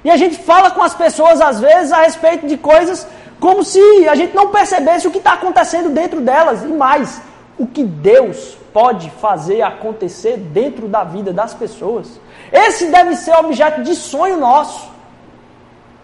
E 0.04 0.10
a 0.10 0.16
gente 0.16 0.36
fala 0.36 0.70
com 0.70 0.82
as 0.82 0.94
pessoas, 0.94 1.40
às 1.40 1.60
vezes, 1.60 1.92
a 1.92 2.02
respeito 2.02 2.46
de 2.46 2.56
coisas 2.56 3.06
como 3.40 3.62
se 3.62 3.80
a 4.08 4.14
gente 4.14 4.34
não 4.34 4.50
percebesse 4.50 5.06
o 5.06 5.10
que 5.10 5.18
está 5.18 5.34
acontecendo 5.34 5.90
dentro 5.90 6.20
delas. 6.20 6.62
E 6.62 6.68
mais, 6.68 7.20
o 7.58 7.66
que 7.66 7.84
Deus 7.84 8.56
pode 8.72 9.10
fazer 9.10 9.62
acontecer 9.62 10.36
dentro 10.36 10.88
da 10.88 11.02
vida 11.04 11.32
das 11.32 11.54
pessoas. 11.54 12.20
Esse 12.52 12.86
deve 12.86 13.16
ser 13.16 13.34
objeto 13.36 13.82
de 13.82 13.94
sonho 13.94 14.38
nosso. 14.38 14.90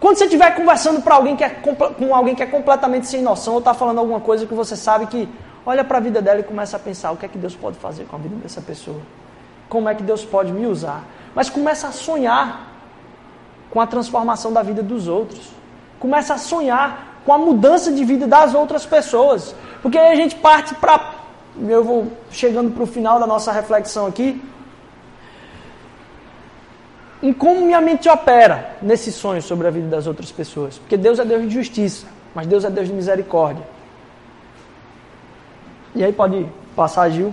Quando 0.00 0.16
você 0.16 0.24
estiver 0.24 0.54
conversando 0.56 1.00
para 1.00 1.14
alguém 1.14 1.36
que 1.36 1.44
é, 1.44 1.48
com 1.48 2.14
alguém 2.14 2.34
que 2.34 2.42
é 2.42 2.46
completamente 2.46 3.06
sem 3.06 3.22
noção 3.22 3.54
ou 3.54 3.58
está 3.60 3.72
falando 3.72 3.98
alguma 3.98 4.20
coisa 4.20 4.46
que 4.46 4.54
você 4.54 4.74
sabe 4.74 5.06
que 5.06 5.28
olha 5.64 5.84
para 5.84 5.98
a 5.98 6.00
vida 6.00 6.20
dela 6.20 6.40
e 6.40 6.42
começa 6.42 6.76
a 6.76 6.80
pensar 6.80 7.12
o 7.12 7.16
que 7.16 7.24
é 7.24 7.28
que 7.28 7.38
Deus 7.38 7.54
pode 7.54 7.78
fazer 7.78 8.04
com 8.06 8.16
a 8.16 8.18
vida 8.18 8.34
dessa 8.36 8.60
pessoa. 8.60 9.00
Como 9.68 9.88
é 9.88 9.94
que 9.94 10.02
Deus 10.02 10.24
pode 10.24 10.52
me 10.52 10.66
usar. 10.66 11.04
Mas 11.34 11.48
começa 11.48 11.86
a 11.86 11.92
sonhar 11.92 12.68
com 13.70 13.80
a 13.80 13.86
transformação 13.86 14.52
da 14.52 14.62
vida 14.62 14.82
dos 14.82 15.06
outros. 15.06 15.50
Começa 16.00 16.34
a 16.34 16.38
sonhar 16.38 17.20
com 17.24 17.32
a 17.32 17.38
mudança 17.38 17.92
de 17.92 18.04
vida 18.04 18.26
das 18.26 18.54
outras 18.54 18.84
pessoas. 18.84 19.54
Porque 19.80 19.96
aí 19.96 20.12
a 20.12 20.16
gente 20.16 20.34
parte 20.34 20.74
para. 20.74 21.14
Eu 21.68 21.84
vou 21.84 22.12
chegando 22.30 22.72
para 22.72 22.82
o 22.82 22.86
final 22.86 23.20
da 23.20 23.26
nossa 23.26 23.52
reflexão 23.52 24.06
aqui 24.06 24.42
em 27.22 27.32
como 27.32 27.64
minha 27.64 27.80
mente 27.80 28.08
opera 28.08 28.76
nesse 28.82 29.12
sonho 29.12 29.40
sobre 29.40 29.68
a 29.68 29.70
vida 29.70 29.86
das 29.86 30.06
outras 30.06 30.32
pessoas. 30.32 30.78
Porque 30.78 30.96
Deus 30.96 31.18
é 31.18 31.24
Deus 31.24 31.42
de 31.42 31.50
justiça, 31.50 32.06
mas 32.34 32.46
Deus 32.46 32.64
é 32.64 32.70
Deus 32.70 32.88
de 32.88 32.94
misericórdia. 32.94 33.64
E 35.94 36.02
aí 36.02 36.12
pode 36.12 36.46
passar, 36.74 37.08
Gil. 37.10 37.32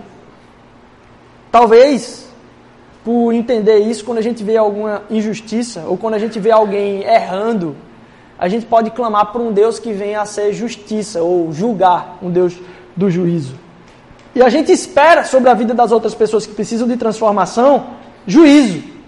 Talvez, 1.51 2.29
por 3.03 3.33
entender 3.33 3.79
isso, 3.79 4.05
quando 4.05 4.19
a 4.19 4.21
gente 4.21 4.43
vê 4.43 4.57
alguma 4.57 5.01
injustiça, 5.09 5.85
ou 5.87 5.97
quando 5.97 6.13
a 6.13 6.19
gente 6.19 6.39
vê 6.39 6.51
alguém 6.51 7.01
errando, 7.03 7.75
a 8.37 8.47
gente 8.47 8.65
pode 8.65 8.91
clamar 8.91 9.31
por 9.31 9.41
um 9.41 9.51
Deus 9.51 9.79
que 9.79 9.91
venha 9.91 10.21
a 10.21 10.25
ser 10.25 10.53
justiça, 10.53 11.23
ou 11.23 11.51
julgar, 11.51 12.19
um 12.21 12.29
Deus 12.29 12.55
do 12.95 13.09
juízo. 13.09 13.55
E 14.35 14.43
a 14.43 14.49
gente 14.49 14.71
espera 14.71 15.23
sobre 15.23 15.49
a 15.49 15.53
vida 15.55 15.73
das 15.73 15.91
outras 15.91 16.13
pessoas 16.13 16.45
que 16.45 16.53
precisam 16.53 16.87
de 16.87 16.95
transformação, 16.95 17.87
juízo. 18.27 18.98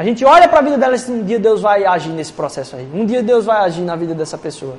A 0.00 0.02
gente 0.02 0.24
olha 0.24 0.48
para 0.48 0.60
a 0.60 0.62
vida 0.62 0.78
dela 0.78 0.96
e 0.96 1.10
um 1.10 1.22
dia 1.22 1.38
Deus 1.38 1.60
vai 1.60 1.84
agir 1.84 2.08
nesse 2.08 2.32
processo 2.32 2.74
aí. 2.74 2.88
Um 2.94 3.04
dia 3.04 3.22
Deus 3.22 3.44
vai 3.44 3.58
agir 3.66 3.82
na 3.82 3.94
vida 3.94 4.14
dessa 4.14 4.38
pessoa. 4.38 4.76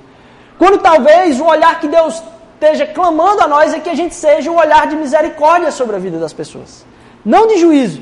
Quando 0.58 0.80
talvez 0.80 1.40
o 1.40 1.46
olhar 1.46 1.80
que 1.80 1.88
Deus 1.88 2.24
esteja 2.56 2.88
clamando 2.88 3.40
a 3.44 3.48
nós 3.48 3.72
é 3.72 3.80
que 3.80 3.92
a 3.92 3.94
gente 3.94 4.16
seja 4.16 4.50
um 4.50 4.58
olhar 4.58 4.88
de 4.88 4.96
misericórdia 4.96 5.72
sobre 5.72 5.96
a 5.96 6.00
vida 6.00 6.18
das 6.18 6.34
pessoas. 6.34 6.84
Não 7.24 7.46
de 7.46 7.60
juízo, 7.60 8.02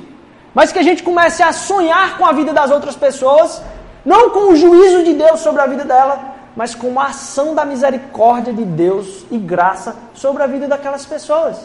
mas 0.53 0.71
que 0.71 0.79
a 0.79 0.81
gente 0.81 1.03
comece 1.03 1.43
a 1.43 1.51
sonhar 1.51 2.17
com 2.17 2.25
a 2.25 2.31
vida 2.31 2.53
das 2.53 2.71
outras 2.71 2.95
pessoas, 2.95 3.61
não 4.05 4.29
com 4.29 4.53
o 4.53 4.55
juízo 4.55 5.03
de 5.03 5.13
Deus 5.13 5.41
sobre 5.41 5.61
a 5.61 5.67
vida 5.67 5.83
dela, 5.83 6.21
mas 6.55 6.73
com 6.73 6.87
uma 6.87 7.07
ação 7.07 7.53
da 7.53 7.65
misericórdia 7.65 8.53
de 8.53 8.63
Deus 8.63 9.25
e 9.29 9.37
graça 9.37 9.93
sobre 10.13 10.41
a 10.41 10.47
vida 10.47 10.69
daquelas 10.69 11.05
pessoas. 11.05 11.57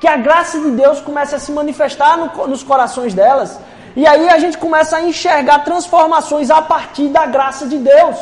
Que 0.00 0.08
a 0.08 0.16
graça 0.16 0.58
de 0.58 0.72
Deus 0.72 1.00
comece 1.00 1.36
a 1.36 1.38
se 1.38 1.52
manifestar 1.52 2.16
no, 2.18 2.48
nos 2.48 2.64
corações 2.64 3.14
delas, 3.14 3.60
e 4.00 4.06
aí 4.06 4.28
a 4.30 4.38
gente 4.38 4.56
começa 4.56 4.96
a 4.96 5.02
enxergar 5.02 5.64
transformações 5.64 6.52
a 6.52 6.62
partir 6.62 7.08
da 7.08 7.26
graça 7.26 7.66
de 7.66 7.78
Deus. 7.78 8.16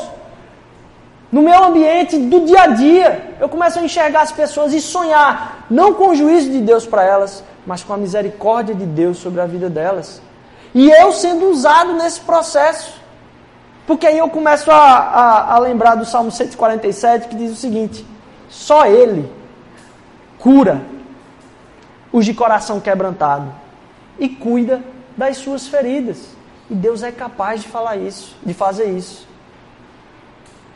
No 1.31 1.43
meu 1.43 1.62
ambiente 1.62 2.17
do 2.17 2.47
dia 2.47 2.62
a 2.62 2.67
dia, 2.69 3.35
eu 3.39 3.47
começo 3.47 3.79
a 3.79 3.83
enxergar 3.83 4.23
as 4.23 4.33
pessoas 4.33 4.73
e 4.73 4.81
sonhar, 4.81 5.67
não 5.69 5.93
com 5.93 6.09
o 6.09 6.15
juízo 6.15 6.51
de 6.51 6.62
Deus 6.62 6.87
para 6.87 7.05
elas, 7.05 7.45
mas 7.67 7.85
com 7.85 7.93
a 7.93 7.99
misericórdia 7.99 8.75
de 8.75 8.87
Deus 8.87 9.19
sobre 9.19 9.39
a 9.43 9.45
vida 9.45 9.69
delas. 9.69 10.23
E 10.75 10.91
eu 10.91 11.12
sendo 11.12 11.51
usado 11.51 11.93
nesse 11.93 12.21
processo. 12.21 12.99
Porque 13.87 14.07
aí 14.07 14.17
eu 14.17 14.31
começo 14.31 14.71
a, 14.71 14.77
a, 14.77 15.55
a 15.57 15.59
lembrar 15.59 15.95
do 15.95 16.07
Salmo 16.07 16.31
147 16.31 17.29
que 17.29 17.37
diz 17.37 17.53
o 17.53 17.57
seguinte: 17.57 18.03
só 18.49 18.87
Ele 18.87 19.31
cura 20.39 20.81
os 22.11 22.25
de 22.25 22.33
coração 22.33 22.81
quebrantado 22.81 23.53
e 24.19 24.27
cuida 24.27 24.96
das 25.17 25.39
suas 25.39 25.67
feridas. 25.67 26.37
E 26.71 26.75
Deus 26.75 27.03
é 27.03 27.13
capaz 27.13 27.63
de 27.63 27.69
falar 27.69 27.97
isso, 27.97 28.37
de 28.45 28.53
fazer 28.53 28.91
isso. 28.91 29.27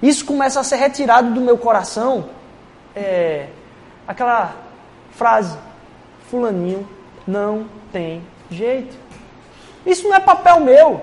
isso 0.02 0.24
começa 0.24 0.60
a 0.60 0.64
ser 0.64 0.76
retirado 0.76 1.32
do 1.32 1.40
meu 1.40 1.58
coração, 1.58 2.30
é, 2.94 3.48
aquela 4.06 4.54
frase: 5.12 5.56
Fulaninho 6.30 6.88
não 7.26 7.66
tem 7.92 8.22
jeito. 8.50 8.96
Isso 9.84 10.08
não 10.08 10.14
é 10.14 10.20
papel 10.20 10.60
meu. 10.60 11.02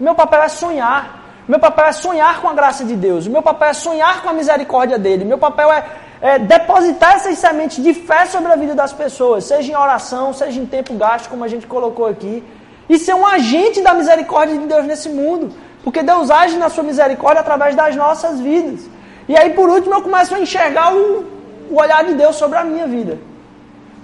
Meu 0.00 0.14
papel 0.14 0.42
é 0.42 0.48
sonhar. 0.48 1.18
Meu 1.46 1.58
papel 1.58 1.86
é 1.86 1.92
sonhar 1.92 2.40
com 2.40 2.48
a 2.48 2.54
graça 2.54 2.84
de 2.84 2.94
Deus. 2.94 3.26
O 3.26 3.30
meu 3.30 3.42
papel 3.42 3.68
é 3.68 3.72
sonhar 3.72 4.22
com 4.22 4.28
a 4.28 4.32
misericórdia 4.32 4.98
dele. 4.98 5.24
Meu 5.24 5.38
papel 5.38 5.72
é, 5.72 5.84
é 6.20 6.38
depositar 6.38 7.14
essas 7.14 7.38
sementes 7.38 7.82
de 7.82 7.94
fé 7.94 8.26
sobre 8.26 8.52
a 8.52 8.56
vida 8.56 8.74
das 8.74 8.92
pessoas, 8.92 9.44
seja 9.44 9.72
em 9.72 9.76
oração, 9.76 10.32
seja 10.32 10.60
em 10.60 10.66
tempo 10.66 10.94
gasto, 10.94 11.28
como 11.28 11.44
a 11.44 11.48
gente 11.48 11.66
colocou 11.66 12.06
aqui. 12.06 12.44
E 12.88 12.98
ser 12.98 13.14
um 13.14 13.26
agente 13.26 13.82
da 13.82 13.94
misericórdia 13.94 14.56
de 14.56 14.66
Deus 14.66 14.86
nesse 14.86 15.08
mundo. 15.08 15.52
Porque 15.84 16.02
Deus 16.02 16.30
age 16.30 16.56
na 16.56 16.68
sua 16.68 16.84
misericórdia 16.84 17.40
através 17.40 17.74
das 17.74 17.94
nossas 17.94 18.40
vidas. 18.40 18.88
E 19.28 19.36
aí, 19.36 19.50
por 19.50 19.68
último, 19.68 19.94
eu 19.94 20.02
começo 20.02 20.34
a 20.34 20.40
enxergar 20.40 20.94
o, 20.94 21.24
o 21.70 21.76
olhar 21.80 22.04
de 22.04 22.14
Deus 22.14 22.36
sobre 22.36 22.58
a 22.58 22.64
minha 22.64 22.86
vida. 22.86 23.18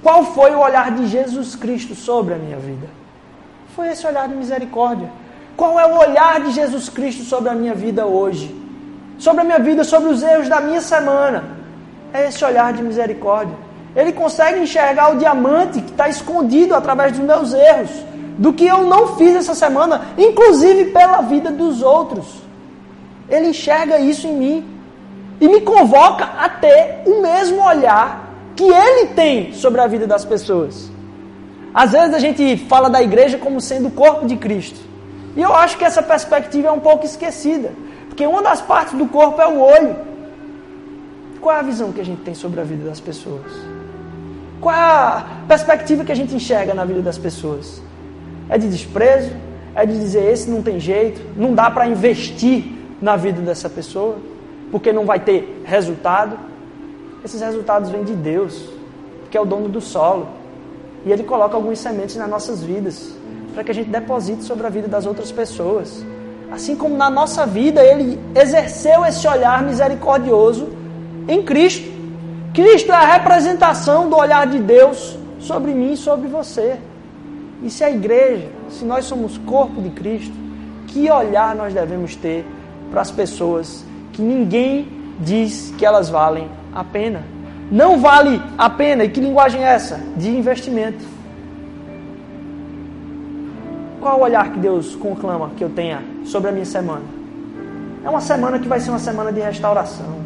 Qual 0.02 0.22
foi 0.24 0.54
o 0.54 0.58
olhar 0.58 0.90
de 0.90 1.06
Jesus 1.06 1.56
Cristo 1.56 1.94
sobre 1.94 2.34
a 2.34 2.36
minha 2.36 2.58
vida? 2.58 2.86
Foi 3.74 3.88
esse 3.88 4.06
olhar 4.06 4.28
de 4.28 4.34
misericórdia. 4.34 5.08
Qual 5.56 5.80
é 5.80 5.86
o 5.86 5.98
olhar 5.98 6.40
de 6.40 6.50
Jesus 6.52 6.88
Cristo 6.88 7.22
sobre 7.24 7.48
a 7.48 7.54
minha 7.54 7.74
vida 7.74 8.04
hoje? 8.04 8.54
Sobre 9.18 9.40
a 9.40 9.44
minha 9.44 9.58
vida, 9.58 9.82
sobre 9.82 10.10
os 10.10 10.22
erros 10.22 10.48
da 10.48 10.60
minha 10.60 10.80
semana. 10.80 11.44
É 12.12 12.28
esse 12.28 12.44
olhar 12.44 12.72
de 12.72 12.82
misericórdia. 12.82 13.56
Ele 13.96 14.12
consegue 14.12 14.60
enxergar 14.60 15.12
o 15.12 15.18
diamante 15.18 15.80
que 15.80 15.90
está 15.90 16.08
escondido 16.08 16.74
através 16.74 17.12
dos 17.12 17.24
meus 17.24 17.54
erros, 17.54 17.90
do 18.36 18.52
que 18.52 18.66
eu 18.66 18.84
não 18.84 19.16
fiz 19.16 19.34
essa 19.34 19.54
semana, 19.54 20.08
inclusive 20.18 20.86
pela 20.86 21.20
vida 21.20 21.50
dos 21.50 21.82
outros. 21.82 22.42
Ele 23.28 23.48
enxerga 23.48 23.98
isso 23.98 24.26
em 24.26 24.34
mim 24.34 24.66
e 25.40 25.48
me 25.48 25.60
convoca 25.60 26.24
a 26.24 26.48
ter 26.48 27.02
o 27.06 27.22
mesmo 27.22 27.62
olhar 27.62 28.32
que 28.56 28.64
ele 28.64 29.08
tem 29.08 29.52
sobre 29.52 29.80
a 29.80 29.86
vida 29.86 30.06
das 30.06 30.24
pessoas. 30.24 30.90
Às 31.72 31.92
vezes 31.92 32.14
a 32.14 32.18
gente 32.18 32.56
fala 32.68 32.88
da 32.88 33.02
igreja 33.02 33.36
como 33.36 33.60
sendo 33.60 33.88
o 33.88 33.90
corpo 33.90 34.26
de 34.26 34.36
Cristo. 34.36 34.78
E 35.36 35.42
eu 35.42 35.52
acho 35.52 35.76
que 35.76 35.84
essa 35.84 36.02
perspectiva 36.02 36.68
é 36.68 36.72
um 36.72 36.78
pouco 36.78 37.04
esquecida. 37.04 37.72
Porque 38.08 38.24
uma 38.26 38.42
das 38.42 38.60
partes 38.60 38.94
do 38.94 39.06
corpo 39.06 39.42
é 39.42 39.48
o 39.48 39.58
olho. 39.58 39.96
Qual 41.40 41.54
é 41.54 41.58
a 41.58 41.62
visão 41.62 41.90
que 41.90 42.00
a 42.00 42.04
gente 42.04 42.22
tem 42.22 42.32
sobre 42.32 42.60
a 42.60 42.64
vida 42.64 42.88
das 42.88 43.00
pessoas? 43.00 43.50
Qual 44.60 44.74
é 44.74 44.78
a 44.78 45.24
perspectiva 45.48 46.04
que 46.04 46.12
a 46.12 46.14
gente 46.14 46.34
enxerga 46.34 46.72
na 46.72 46.84
vida 46.84 47.02
das 47.02 47.18
pessoas? 47.18 47.82
É 48.48 48.58
de 48.58 48.68
desprezo? 48.68 49.30
É 49.74 49.84
de 49.84 49.98
dizer 49.98 50.30
esse 50.32 50.48
não 50.48 50.62
tem 50.62 50.78
jeito? 50.78 51.20
Não 51.36 51.54
dá 51.54 51.70
para 51.70 51.86
investir 51.86 52.64
na 53.00 53.16
vida 53.16 53.40
dessa 53.40 53.68
pessoa? 53.68 54.16
Porque 54.70 54.92
não 54.92 55.04
vai 55.04 55.20
ter 55.20 55.62
resultado? 55.64 56.38
Esses 57.24 57.40
resultados 57.40 57.90
vêm 57.90 58.04
de 58.04 58.14
Deus, 58.14 58.68
que 59.30 59.36
é 59.36 59.40
o 59.40 59.44
dono 59.44 59.68
do 59.68 59.80
solo. 59.80 60.28
E 61.04 61.12
Ele 61.12 61.22
coloca 61.22 61.56
algumas 61.56 61.78
sementes 61.78 62.16
nas 62.16 62.28
nossas 62.28 62.62
vidas, 62.62 63.14
para 63.52 63.64
que 63.64 63.70
a 63.70 63.74
gente 63.74 63.90
deposite 63.90 64.44
sobre 64.44 64.66
a 64.66 64.70
vida 64.70 64.88
das 64.88 65.06
outras 65.06 65.32
pessoas. 65.32 66.04
Assim 66.50 66.76
como 66.76 66.96
na 66.96 67.10
nossa 67.10 67.46
vida 67.46 67.82
Ele 67.82 68.18
exerceu 68.34 69.04
esse 69.04 69.26
olhar 69.26 69.62
misericordioso 69.62 70.68
em 71.26 71.42
Cristo. 71.42 71.92
Cristo 72.52 72.92
é 72.92 72.94
a 72.94 73.12
representação 73.14 74.08
do 74.08 74.16
olhar 74.16 74.46
de 74.46 74.58
Deus 74.58 75.18
sobre 75.40 75.74
mim 75.74 75.94
e 75.94 75.96
sobre 75.96 76.28
você. 76.28 76.78
E 77.64 77.70
se 77.70 77.82
a 77.82 77.90
igreja, 77.90 78.46
se 78.68 78.84
nós 78.84 79.06
somos 79.06 79.38
corpo 79.38 79.80
de 79.80 79.88
Cristo, 79.88 80.34
que 80.86 81.10
olhar 81.10 81.56
nós 81.56 81.72
devemos 81.72 82.14
ter 82.14 82.44
para 82.90 83.00
as 83.00 83.10
pessoas 83.10 83.82
que 84.12 84.20
ninguém 84.20 84.86
diz 85.18 85.72
que 85.78 85.84
elas 85.84 86.10
valem 86.10 86.46
a 86.74 86.84
pena. 86.84 87.22
Não 87.72 87.98
vale 87.98 88.40
a 88.58 88.68
pena. 88.68 89.04
E 89.04 89.08
que 89.08 89.18
linguagem 89.18 89.64
é 89.64 89.68
essa? 89.68 89.98
De 90.14 90.28
investimento. 90.28 91.02
Qual 93.98 94.20
o 94.20 94.22
olhar 94.22 94.52
que 94.52 94.58
Deus 94.58 94.94
conclama 94.94 95.50
que 95.56 95.64
eu 95.64 95.70
tenha 95.70 96.02
sobre 96.26 96.50
a 96.50 96.52
minha 96.52 96.66
semana? 96.66 97.04
É 98.04 98.10
uma 98.10 98.20
semana 98.20 98.58
que 98.58 98.68
vai 98.68 98.78
ser 98.78 98.90
uma 98.90 98.98
semana 98.98 99.32
de 99.32 99.40
restauração. 99.40 100.16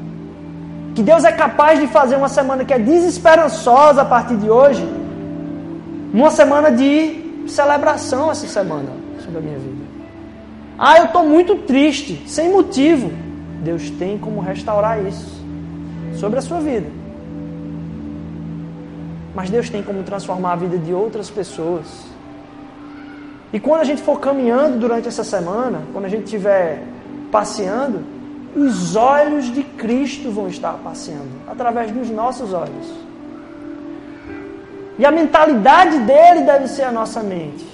Que 0.92 1.03
Deus 1.05 1.22
é 1.22 1.31
capaz 1.31 1.79
de 1.79 1.87
fazer 1.87 2.16
uma 2.16 2.29
semana 2.29 2.64
que 2.64 2.74
é 2.74 2.79
desesperançosa 2.81 4.03
a 4.03 4.05
partir 4.05 4.35
de 4.37 4.51
hoje, 4.51 4.85
numa 6.12 6.33
semana 6.33 6.72
de 6.72 7.27
celebração 7.50 8.30
essa 8.30 8.46
semana 8.46 8.90
sobre 9.20 9.38
a 9.38 9.40
minha 9.40 9.58
vida. 9.58 9.84
Ah, 10.78 10.98
eu 10.98 11.06
estou 11.06 11.24
muito 11.24 11.56
triste, 11.56 12.22
sem 12.26 12.50
motivo. 12.50 13.11
Deus 13.62 13.90
tem 13.90 14.16
como 14.16 14.40
restaurar 14.40 15.04
isso 15.04 15.42
sobre 16.14 16.38
a 16.38 16.42
sua 16.42 16.61
vida. 16.61 16.87
Mas 19.34 19.50
Deus 19.50 19.68
tem 19.68 19.82
como 19.82 20.02
transformar 20.02 20.52
a 20.52 20.56
vida 20.56 20.78
de 20.78 20.92
outras 20.92 21.30
pessoas. 21.30 21.87
E 23.52 23.58
quando 23.58 23.80
a 23.80 23.84
gente 23.84 24.02
for 24.02 24.20
caminhando 24.20 24.78
durante 24.78 25.08
essa 25.08 25.24
semana, 25.24 25.82
quando 25.92 26.04
a 26.04 26.08
gente 26.08 26.24
estiver 26.24 26.82
passeando, 27.30 28.00
os 28.54 28.96
olhos 28.96 29.52
de 29.52 29.62
Cristo 29.62 30.30
vão 30.30 30.48
estar 30.48 30.74
passeando 30.74 31.28
através 31.46 31.90
dos 31.90 32.11
nossos 32.11 32.52
olhos. 32.52 33.07
E 34.98 35.06
a 35.06 35.11
mentalidade 35.11 35.98
dele 36.00 36.42
deve 36.42 36.68
ser 36.68 36.82
a 36.82 36.92
nossa 36.92 37.22
mente. 37.22 37.66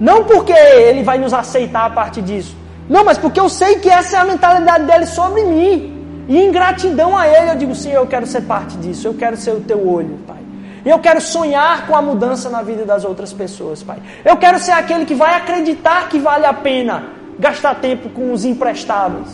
Não 0.00 0.24
porque 0.24 0.52
ele 0.52 1.02
vai 1.02 1.18
nos 1.18 1.32
aceitar 1.32 1.86
a 1.86 1.90
partir 1.90 2.22
disso. 2.22 2.56
Não, 2.88 3.04
mas 3.04 3.18
porque 3.18 3.40
eu 3.40 3.48
sei 3.48 3.76
que 3.76 3.88
essa 3.88 4.16
é 4.16 4.20
a 4.20 4.24
mentalidade 4.24 4.84
dele 4.84 5.06
sobre 5.06 5.44
mim. 5.44 5.96
E 6.28 6.38
em 6.38 6.50
gratidão 6.50 7.16
a 7.16 7.26
Ele, 7.26 7.50
eu 7.50 7.56
digo: 7.56 7.74
Senhor, 7.74 8.00
eu 8.00 8.06
quero 8.06 8.26
ser 8.26 8.42
parte 8.42 8.76
disso, 8.76 9.06
eu 9.06 9.14
quero 9.14 9.36
ser 9.36 9.52
o 9.52 9.60
teu 9.60 9.88
olho, 9.88 10.18
Pai. 10.26 10.36
Eu 10.84 10.98
quero 11.00 11.20
sonhar 11.20 11.86
com 11.86 11.96
a 11.96 12.02
mudança 12.02 12.48
na 12.48 12.62
vida 12.62 12.84
das 12.84 13.04
outras 13.04 13.32
pessoas, 13.32 13.82
Pai. 13.82 13.98
Eu 14.24 14.36
quero 14.36 14.58
ser 14.58 14.72
aquele 14.72 15.04
que 15.04 15.14
vai 15.14 15.34
acreditar 15.34 16.08
que 16.08 16.18
vale 16.18 16.46
a 16.46 16.52
pena 16.52 17.04
gastar 17.38 17.76
tempo 17.76 18.08
com 18.10 18.32
os 18.32 18.44
emprestados, 18.44 19.28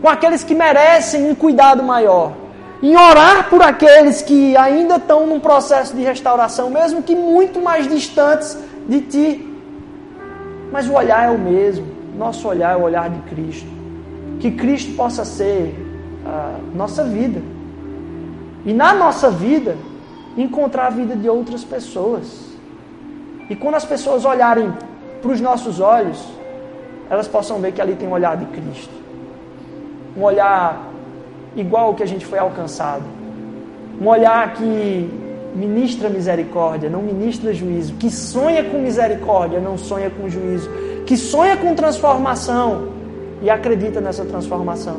com 0.00 0.08
aqueles 0.08 0.42
que 0.42 0.54
merecem 0.54 1.30
um 1.30 1.34
cuidado 1.34 1.82
maior, 1.82 2.32
em 2.82 2.94
orar 2.94 3.48
por 3.48 3.62
aqueles 3.62 4.22
que 4.22 4.56
ainda 4.56 4.96
estão 4.96 5.26
num 5.26 5.40
processo 5.40 5.94
de 5.94 6.02
restauração, 6.02 6.70
mesmo 6.70 7.02
que 7.02 7.14
muito 7.14 7.60
mais 7.60 7.88
distantes 7.88 8.58
de 8.88 9.00
Ti. 9.00 9.58
Mas 10.70 10.86
o 10.88 10.92
olhar 10.92 11.26
é 11.26 11.30
o 11.30 11.38
mesmo, 11.38 11.86
nosso 12.16 12.46
olhar 12.48 12.74
é 12.74 12.76
o 12.76 12.82
olhar 12.82 13.08
de 13.08 13.18
Cristo. 13.30 13.68
Que 14.40 14.50
Cristo 14.50 14.94
possa 14.94 15.24
ser 15.24 15.74
a 16.24 16.58
nossa 16.74 17.04
vida. 17.04 17.40
E 18.64 18.74
na 18.74 18.92
nossa 18.92 19.30
vida, 19.30 19.76
encontrar 20.36 20.88
a 20.88 20.90
vida 20.90 21.16
de 21.16 21.28
outras 21.28 21.64
pessoas. 21.64 22.44
E 23.48 23.56
quando 23.56 23.76
as 23.76 23.84
pessoas 23.84 24.24
olharem 24.24 24.72
para 25.22 25.30
os 25.30 25.40
nossos 25.40 25.80
olhos, 25.80 26.22
elas 27.08 27.28
possam 27.28 27.58
ver 27.58 27.72
que 27.72 27.80
ali 27.80 27.94
tem 27.94 28.08
um 28.08 28.12
olhar 28.12 28.36
de 28.36 28.44
Cristo. 28.46 28.92
Um 30.16 30.22
olhar 30.22 30.90
igual 31.56 31.86
ao 31.86 31.94
que 31.94 32.02
a 32.02 32.06
gente 32.06 32.24
foi 32.24 32.38
alcançado. 32.38 33.02
Um 34.00 34.06
olhar 34.08 34.52
que 34.54 35.10
ministra 35.54 36.10
misericórdia, 36.10 36.90
não 36.90 37.02
ministra 37.02 37.52
juízo. 37.52 37.94
Que 37.94 38.10
sonha 38.10 38.62
com 38.62 38.78
misericórdia, 38.78 39.58
não 39.58 39.78
sonha 39.78 40.10
com 40.10 40.28
juízo. 40.28 40.70
Que 41.06 41.16
sonha 41.16 41.56
com 41.56 41.74
transformação 41.74 42.88
e 43.40 43.48
acredita 43.48 44.00
nessa 44.00 44.24
transformação. 44.24 44.98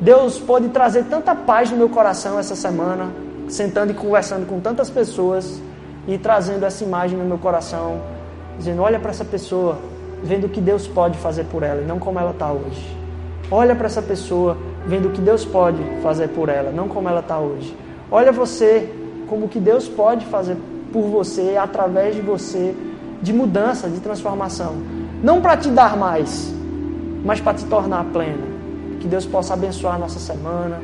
Deus 0.00 0.38
pode 0.38 0.70
trazer 0.70 1.04
tanta 1.04 1.34
paz 1.34 1.70
no 1.70 1.76
meu 1.76 1.90
coração 1.90 2.38
essa 2.38 2.56
semana, 2.56 3.10
sentando 3.48 3.92
e 3.92 3.94
conversando 3.94 4.46
com 4.46 4.58
tantas 4.58 4.88
pessoas 4.88 5.60
e 6.08 6.16
trazendo 6.16 6.64
essa 6.64 6.82
imagem 6.82 7.18
no 7.18 7.24
meu 7.24 7.38
coração, 7.38 8.00
dizendo: 8.56 8.80
olha 8.80 8.98
para 8.98 9.10
essa 9.10 9.24
pessoa, 9.24 9.78
vendo 10.22 10.46
o 10.46 10.48
que 10.48 10.60
Deus 10.60 10.86
pode 10.86 11.18
fazer 11.18 11.44
por 11.44 11.62
ela 11.62 11.82
e 11.82 11.84
não 11.84 11.98
como 11.98 12.18
ela 12.18 12.30
está 12.30 12.50
hoje. 12.50 12.99
Olha 13.50 13.74
para 13.74 13.86
essa 13.86 14.00
pessoa, 14.00 14.56
vendo 14.86 15.08
o 15.08 15.10
que 15.10 15.20
Deus 15.20 15.44
pode 15.44 15.82
fazer 16.02 16.28
por 16.28 16.48
ela, 16.48 16.70
não 16.70 16.88
como 16.88 17.08
ela 17.08 17.20
está 17.20 17.38
hoje. 17.38 17.76
Olha 18.10 18.30
você, 18.30 18.88
como 19.28 19.48
que 19.48 19.58
Deus 19.58 19.88
pode 19.88 20.24
fazer 20.26 20.56
por 20.92 21.02
você, 21.02 21.56
através 21.56 22.14
de 22.14 22.20
você, 22.20 22.74
de 23.20 23.32
mudança, 23.32 23.88
de 23.88 24.00
transformação. 24.00 24.76
Não 25.22 25.40
para 25.40 25.56
te 25.56 25.68
dar 25.68 25.96
mais, 25.96 26.52
mas 27.24 27.40
para 27.40 27.54
te 27.54 27.64
tornar 27.66 28.04
pleno. 28.06 28.50
Que 29.00 29.08
Deus 29.08 29.26
possa 29.26 29.54
abençoar 29.54 29.96
a 29.96 29.98
nossa 29.98 30.18
semana. 30.18 30.80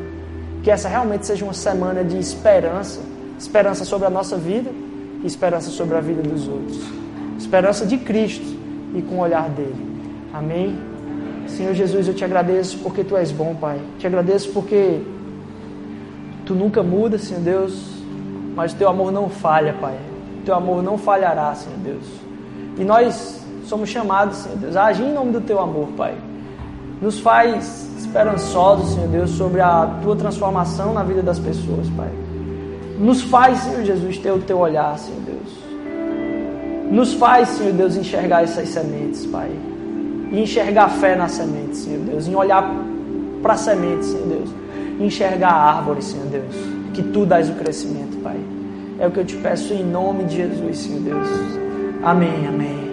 Que 0.63 0.71
essa 0.71 0.89
realmente 0.89 1.27
seja 1.27 1.45
uma 1.45 1.55
semana 1.55 2.03
de 2.03 2.19
esperança. 2.19 3.01
Esperança 3.39 3.85
sobre 3.85 4.07
a 4.07 4.11
nossa 4.11 4.37
vida 4.37 4.71
e 5.23 5.27
esperança 5.27 5.71
sobre 5.71 5.97
a 5.97 6.01
vida 6.01 6.23
dos 6.23 6.49
outros. 6.49 6.81
Esperança 7.39 7.87
de 7.87 7.99
Cristo 7.99 8.57
e 8.95 9.03
com 9.03 9.17
o 9.17 9.21
olhar 9.21 9.49
dele. 9.51 9.77
Amém? 10.33 10.96
Senhor 11.49 11.75
Jesus, 11.75 12.09
eu 12.09 12.15
te 12.15 12.25
agradeço 12.25 12.79
porque 12.79 13.03
tu 13.05 13.17
és 13.17 13.31
bom, 13.31 13.55
Pai. 13.55 13.81
Te 13.99 14.07
agradeço 14.07 14.51
porque 14.53 15.01
tu 16.45 16.55
nunca 16.55 16.83
muda, 16.83 17.19
Senhor 17.19 17.43
Deus, 17.43 18.03
mas 18.55 18.73
teu 18.73 18.89
amor 18.89 19.11
não 19.13 19.29
falha, 19.29 19.75
Pai. 19.81 19.97
Teu 20.45 20.55
amor 20.55 20.83
não 20.83 20.97
falhará, 20.97 21.55
Senhor 21.55 21.79
Deus. 21.79 22.05
E 22.79 22.85
nós 22.85 23.45
somos 23.65 23.89
chamados, 23.89 24.39
Senhor 24.39 24.59
Deus, 24.59 24.77
a 24.77 24.87
agir 24.87 25.05
em 25.05 25.13
nome 25.13 25.33
do 25.33 25.41
teu 25.41 25.61
amor, 25.61 25.89
Pai. 25.97 26.15
Nos 27.01 27.19
faz 27.19 27.89
esperançosos, 27.99 28.95
Senhor 28.95 29.09
Deus, 29.09 29.31
sobre 29.31 29.61
a 29.61 29.99
tua 30.03 30.17
transformação 30.17 30.95
na 30.95 31.03
vida 31.03 31.23
das 31.23 31.39
pessoas, 31.39 31.89
Pai. 31.97 32.11
Nos 32.99 33.23
faz, 33.23 33.59
Senhor 33.59 33.85
Jesus, 33.85 34.19
ter 34.19 34.31
o 34.31 34.39
teu 34.39 34.59
olhar, 34.59 34.99
Senhor 34.99 35.21
Deus. 35.21 35.67
Nos 36.91 37.15
faz, 37.15 37.49
Senhor 37.49 37.73
Deus, 37.73 37.97
enxergar 37.97 38.45
essas 38.45 38.69
sementes, 38.69 39.27
Pai. 39.27 39.51
E 40.31 40.41
enxergar 40.41 40.89
fé 40.89 41.15
nas 41.17 41.33
sementes, 41.33 41.79
Senhor 41.81 42.01
Deus. 42.05 42.27
Em 42.27 42.35
olhar 42.35 42.69
para 43.43 43.55
a 43.55 43.57
semente, 43.57 44.05
Senhor 44.05 44.27
Deus. 44.27 44.51
E 44.99 45.05
enxergar 45.05 45.51
a 45.51 45.77
árvore, 45.77 46.03
Senhor 46.03 46.27
Deus. 46.27 46.55
Que 46.93 47.03
tu 47.03 47.27
dás 47.27 47.49
o 47.49 47.55
crescimento, 47.55 48.17
Pai. 48.23 48.39
É 48.99 49.07
o 49.07 49.11
que 49.11 49.21
eu 49.21 49.25
te 49.25 49.37
peço 49.37 49.73
em 49.73 49.85
nome 49.85 50.25
de 50.25 50.37
Jesus, 50.37 50.79
Senhor 50.79 51.01
Deus. 51.01 51.29
Amém, 52.03 52.47
amém. 52.47 52.86